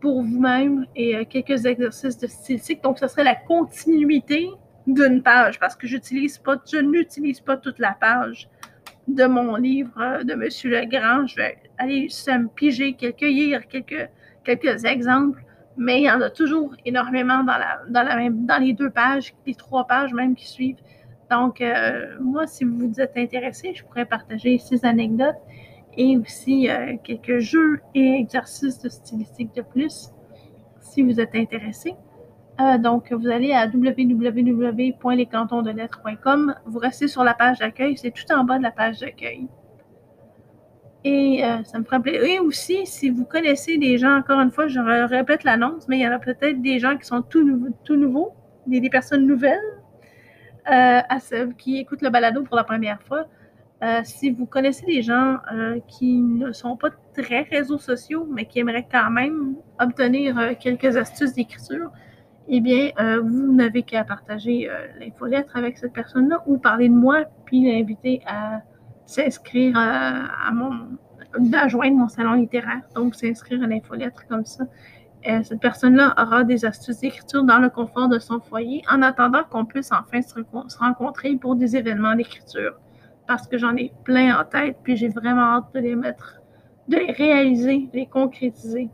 pour 0.00 0.22
vous-même 0.22 0.86
et 0.96 1.24
quelques 1.26 1.66
exercices 1.66 2.18
de 2.18 2.26
stylistique. 2.26 2.82
Donc, 2.82 2.98
ce 2.98 3.06
serait 3.06 3.24
la 3.24 3.34
continuité 3.34 4.48
d'une 4.86 5.22
page 5.22 5.58
parce 5.58 5.76
que 5.76 5.86
j'utilise 5.86 6.38
pas, 6.38 6.56
je 6.70 6.78
n'utilise 6.78 7.40
pas 7.40 7.56
toute 7.56 7.78
la 7.78 7.96
page 8.00 8.48
de 9.08 9.24
mon 9.24 9.56
livre 9.56 9.92
euh, 10.00 10.24
de 10.24 10.32
M. 10.32 10.48
Legrand. 10.64 11.26
Je 11.26 11.36
vais 11.36 11.58
aller 11.78 12.08
me 12.28 12.48
piger, 12.48 12.94
quelques, 12.94 13.20
lire 13.20 13.66
quelques, 13.68 14.08
quelques 14.44 14.84
exemples, 14.84 15.42
mais 15.76 16.00
il 16.00 16.04
y 16.04 16.10
en 16.10 16.20
a 16.20 16.30
toujours 16.30 16.74
énormément 16.84 17.42
dans, 17.44 17.58
la, 17.58 17.80
dans, 17.88 18.02
la 18.02 18.28
dans 18.30 18.62
les 18.62 18.72
deux 18.72 18.90
pages, 18.90 19.34
les 19.46 19.54
trois 19.54 19.86
pages 19.86 20.12
même 20.12 20.34
qui 20.34 20.46
suivent. 20.46 20.82
Donc, 21.30 21.60
euh, 21.60 22.16
moi, 22.20 22.46
si 22.46 22.64
vous 22.64 22.88
vous 22.88 23.00
êtes 23.00 23.16
intéressé, 23.16 23.72
je 23.74 23.84
pourrais 23.84 24.04
partager 24.04 24.58
ces 24.58 24.84
anecdotes 24.84 25.36
et 25.96 26.18
aussi 26.18 26.68
euh, 26.68 26.96
quelques 27.02 27.38
jeux 27.38 27.80
et 27.94 28.14
exercices 28.14 28.80
de 28.80 28.88
stylistique 28.88 29.54
de 29.54 29.62
plus, 29.62 30.10
si 30.80 31.02
vous 31.02 31.20
êtes 31.20 31.34
intéressé. 31.34 31.96
Euh, 32.60 32.78
donc, 32.78 33.12
vous 33.12 33.26
allez 33.28 33.52
à 33.52 33.66
www.lescantonsdelettres.com. 33.66 36.54
Vous 36.66 36.78
restez 36.78 37.08
sur 37.08 37.24
la 37.24 37.34
page 37.34 37.58
d'accueil. 37.58 37.96
C'est 37.96 38.12
tout 38.12 38.30
en 38.32 38.44
bas 38.44 38.58
de 38.58 38.62
la 38.62 38.70
page 38.70 39.00
d'accueil. 39.00 39.48
Et 41.02 41.42
euh, 41.42 41.64
ça 41.64 41.78
me 41.78 41.84
ferait 41.84 42.00
plaisir. 42.00 42.22
Et 42.22 42.38
aussi, 42.38 42.86
si 42.86 43.08
vous 43.08 43.24
connaissez 43.24 43.78
des 43.78 43.96
gens, 43.96 44.18
encore 44.18 44.38
une 44.40 44.50
fois, 44.50 44.68
je 44.68 44.78
répète 45.08 45.44
l'annonce, 45.44 45.88
mais 45.88 45.96
il 45.98 46.02
y 46.02 46.08
en 46.08 46.12
a 46.12 46.18
peut-être 46.18 46.60
des 46.60 46.78
gens 46.78 46.98
qui 46.98 47.06
sont 47.06 47.22
tout, 47.22 47.42
nouveaux, 47.42 48.34
des, 48.66 48.90
personnes 48.90 49.26
nouvelles 49.26 49.58
qui 51.56 51.78
écoutent 51.78 52.02
le 52.02 52.10
balado 52.10 52.42
pour 52.42 52.56
la 52.56 52.64
première 52.64 53.00
fois. 53.02 53.24
Si 54.04 54.30
vous 54.30 54.46
connaissez 54.46 54.84
des 54.84 55.02
gens 55.02 55.38
qui 55.88 56.20
ne 56.20 56.52
sont 56.52 56.76
pas 56.76 56.90
très 57.14 57.42
réseaux 57.42 57.78
sociaux, 57.78 58.26
mais 58.30 58.44
qui 58.44 58.58
aimeraient 58.58 58.86
quand 58.90 59.10
même 59.10 59.56
obtenir 59.78 60.58
quelques 60.58 60.96
astuces 60.96 61.32
d'écriture, 61.32 61.90
eh 62.52 62.60
bien, 62.60 62.90
euh, 62.98 63.20
vous 63.20 63.52
n'avez 63.52 63.84
qu'à 63.84 64.02
partager 64.02 64.68
euh, 64.68 64.86
l'infolettre 64.98 65.56
avec 65.56 65.78
cette 65.78 65.92
personne-là 65.92 66.42
ou 66.46 66.58
parler 66.58 66.88
de 66.88 66.94
moi, 66.94 67.24
puis 67.44 67.62
l'inviter 67.62 68.22
à 68.26 68.62
s'inscrire 69.06 69.76
à, 69.76 70.50
mon, 70.52 70.98
à 71.52 71.68
joindre 71.68 71.96
mon 71.96 72.08
salon 72.08 72.32
littéraire. 72.32 72.82
Donc, 72.96 73.14
s'inscrire 73.14 73.62
à 73.62 73.68
l'infolettre 73.68 74.26
comme 74.26 74.44
ça. 74.44 74.64
Euh, 75.28 75.42
cette 75.44 75.60
personne-là 75.60 76.14
aura 76.18 76.42
des 76.42 76.64
astuces 76.64 76.98
d'écriture 76.98 77.44
dans 77.44 77.58
le 77.58 77.70
confort 77.70 78.08
de 78.08 78.18
son 78.18 78.40
foyer 78.40 78.82
en 78.90 79.02
attendant 79.02 79.44
qu'on 79.48 79.64
puisse 79.64 79.90
enfin 79.92 80.20
se 80.22 80.78
rencontrer 80.78 81.36
pour 81.36 81.54
des 81.54 81.76
événements 81.76 82.16
d'écriture. 82.16 82.80
Parce 83.30 83.46
que 83.46 83.58
j'en 83.58 83.76
ai 83.76 83.92
plein 84.02 84.40
en 84.40 84.44
tête, 84.44 84.78
puis 84.82 84.96
j'ai 84.96 85.06
vraiment 85.06 85.54
hâte 85.54 85.72
de 85.72 85.78
les 85.78 85.94
mettre, 85.94 86.40
de 86.88 86.96
les 86.96 87.12
réaliser, 87.12 87.88
de 87.92 87.98
les 88.00 88.06
concrétiser. 88.06 88.88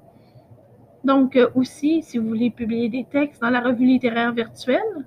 Donc, 1.05 1.37
euh, 1.37 1.49
aussi, 1.55 2.03
si 2.03 2.19
vous 2.19 2.29
voulez 2.29 2.51
publier 2.51 2.91
des 2.91 3.07
textes 3.11 3.41
dans 3.41 3.49
la 3.49 3.61
revue 3.61 3.87
littéraire 3.87 4.35
virtuelle, 4.35 5.07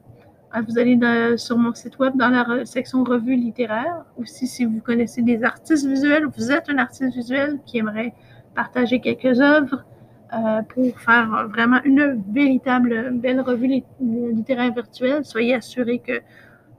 euh, 0.56 0.62
vous 0.68 0.80
allez 0.80 0.98
sur 1.38 1.60
mon 1.60 1.76
site 1.76 2.00
web 2.00 2.13
dans 2.18 2.30
la 2.30 2.65
section 2.65 3.04
revue 3.04 3.36
littéraire. 3.36 4.04
Aussi, 4.18 4.48
si 4.48 4.65
vous 4.65 4.82
connaissez 4.82 5.22
des 5.22 5.44
artistes 5.44 5.86
visuels, 5.86 6.26
vous 6.36 6.52
êtes 6.52 6.68
un 6.68 6.80
artiste 6.80 7.13
visuel 7.13 7.60
qui 7.68 7.78
aimerait 7.78 8.15
partager 8.56 9.00
quelques 9.00 9.39
œuvres 9.39 9.86
euh, 10.34 10.63
pour 10.74 11.00
faire 11.00 11.48
vraiment 11.50 11.84
une 11.84 12.24
véritable 12.32 13.12
belle 13.12 13.42
revue 13.42 13.84
littéraire 14.02 14.74
virtuelle, 14.74 15.24
soyez 15.24 15.54
assuré 15.54 16.00
que 16.00 16.20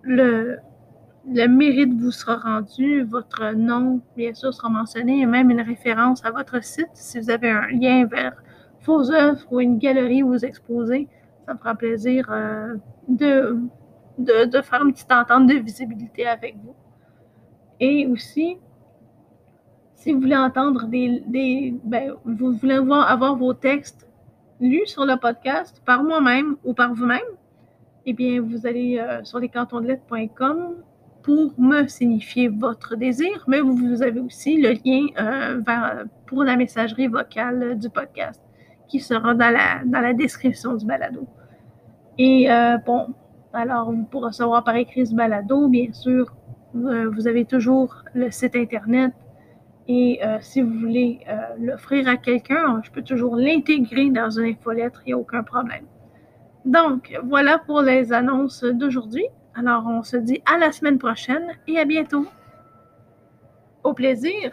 le, 0.03 0.59
le 1.33 1.47
mérite 1.47 1.93
vous 1.95 2.11
sera 2.11 2.37
rendu, 2.37 3.03
votre 3.05 3.53
nom, 3.55 4.01
bien 4.17 4.35
sûr, 4.35 4.53
sera 4.53 4.69
mentionné 4.69 5.21
et 5.21 5.27
même 5.27 5.51
une 5.51 5.61
référence 5.61 6.25
à 6.25 6.33
votre 6.33 6.63
site 6.63 6.91
si 6.95 7.21
vous 7.21 7.31
avez 7.31 7.51
un 7.51 7.69
lien 7.69 8.05
vers 8.07 8.35
vos 8.85 9.13
œuvres 9.13 9.47
ou 9.51 9.61
une 9.61 9.79
galerie 9.79 10.23
où 10.23 10.29
vous 10.29 10.45
exposez, 10.45 11.09
ça 11.47 11.55
me 11.55 11.59
fera 11.59 11.75
plaisir 11.77 12.29
euh, 12.33 12.75
de, 13.09 13.61
faire 14.63 14.83
une 14.85 14.93
petite 14.93 15.13
entente 15.13 15.47
de 15.47 15.55
visibilité 15.55 16.27
avec 16.27 16.57
vous. 16.65 16.75
Et 17.79 18.07
aussi, 18.09 18.57
si 19.95 20.13
vous 20.13 20.21
voulez 20.21 20.37
entendre 20.37 20.87
des, 20.87 21.23
des 21.27 21.75
ben, 21.85 22.15
vous 22.25 22.53
voulez 22.55 22.79
voir, 22.79 23.09
avoir 23.09 23.37
vos 23.37 23.55
textes 23.55 24.09
lus 24.61 24.87
sur 24.87 25.05
le 25.05 25.17
podcast 25.17 25.81
par 25.87 26.03
moi-même 26.03 26.57
ou 26.65 26.75
par 26.75 26.93
vous-même, 26.93 27.21
eh 28.05 28.15
bien, 28.15 28.41
vous 28.41 28.67
allez 28.67 28.99
euh, 28.99 29.23
sur 29.23 29.39
lescantonsdelettres.com 29.39 30.75
pour 31.23 31.53
me 31.59 31.87
signifier 31.87 32.49
votre 32.49 32.97
désir, 32.97 33.45
mais 33.47 33.61
vous, 33.61 34.03
avez 34.03 34.21
aussi 34.21 34.61
le 34.61 34.71
lien 34.71 35.07
euh, 35.19 36.05
pour 36.27 36.45
la 36.45 36.57
messagerie 36.57 37.09
vocale 37.09 37.79
du 37.79 37.91
podcast 37.91 38.41
qui 38.89 39.01
sera 39.01 39.35
dans 39.35 39.55
la, 39.91 40.13
description 40.15 40.75
du 40.75 40.85
balado. 40.85 41.27
Et 42.19 42.51
euh, 42.51 42.77
bon, 42.79 43.15
alors 43.53 43.93
pour 44.11 44.25
recevoir 44.25 44.65
par 44.65 44.77
écrit 44.77 45.07
ce 45.07 45.15
balado, 45.15 45.69
bien 45.69 45.93
sûr, 45.93 46.35
euh, 46.75 47.11
vous 47.11 47.29
avez 47.29 47.45
toujours 47.45 48.03
le 48.15 48.31
site 48.31 48.57
Internet. 48.57 49.13
Et 49.93 50.21
si 50.41 50.63
vous 50.63 50.79
voulez 50.79 51.19
l'offrir 51.59 52.07
à 52.07 52.17
quelqu'un, 52.17 52.81
je 52.85 52.93
peux 52.93 53.03
toujours 53.03 53.35
l'intégrer 53.35 54.09
dans 54.11 54.31
une 54.31 54.53
infolettre, 54.53 55.03
il 55.05 55.09
n'y 55.09 55.13
a 55.15 55.19
aucun 55.19 55.43
problème. 55.43 55.85
Donc, 56.65 57.19
voilà 57.25 57.59
pour 57.59 57.81
les 57.81 58.13
annonces 58.13 58.63
d'aujourd'hui. 58.63 59.27
Alors, 59.55 59.87
on 59.87 60.03
se 60.03 60.17
dit 60.17 60.41
à 60.47 60.59
la 60.59 60.73
semaine 60.73 60.99
prochaine 60.99 61.57
et 61.67 61.79
à 61.79 61.85
bientôt. 61.85 62.27
Au 63.83 63.95
plaisir! 63.95 64.53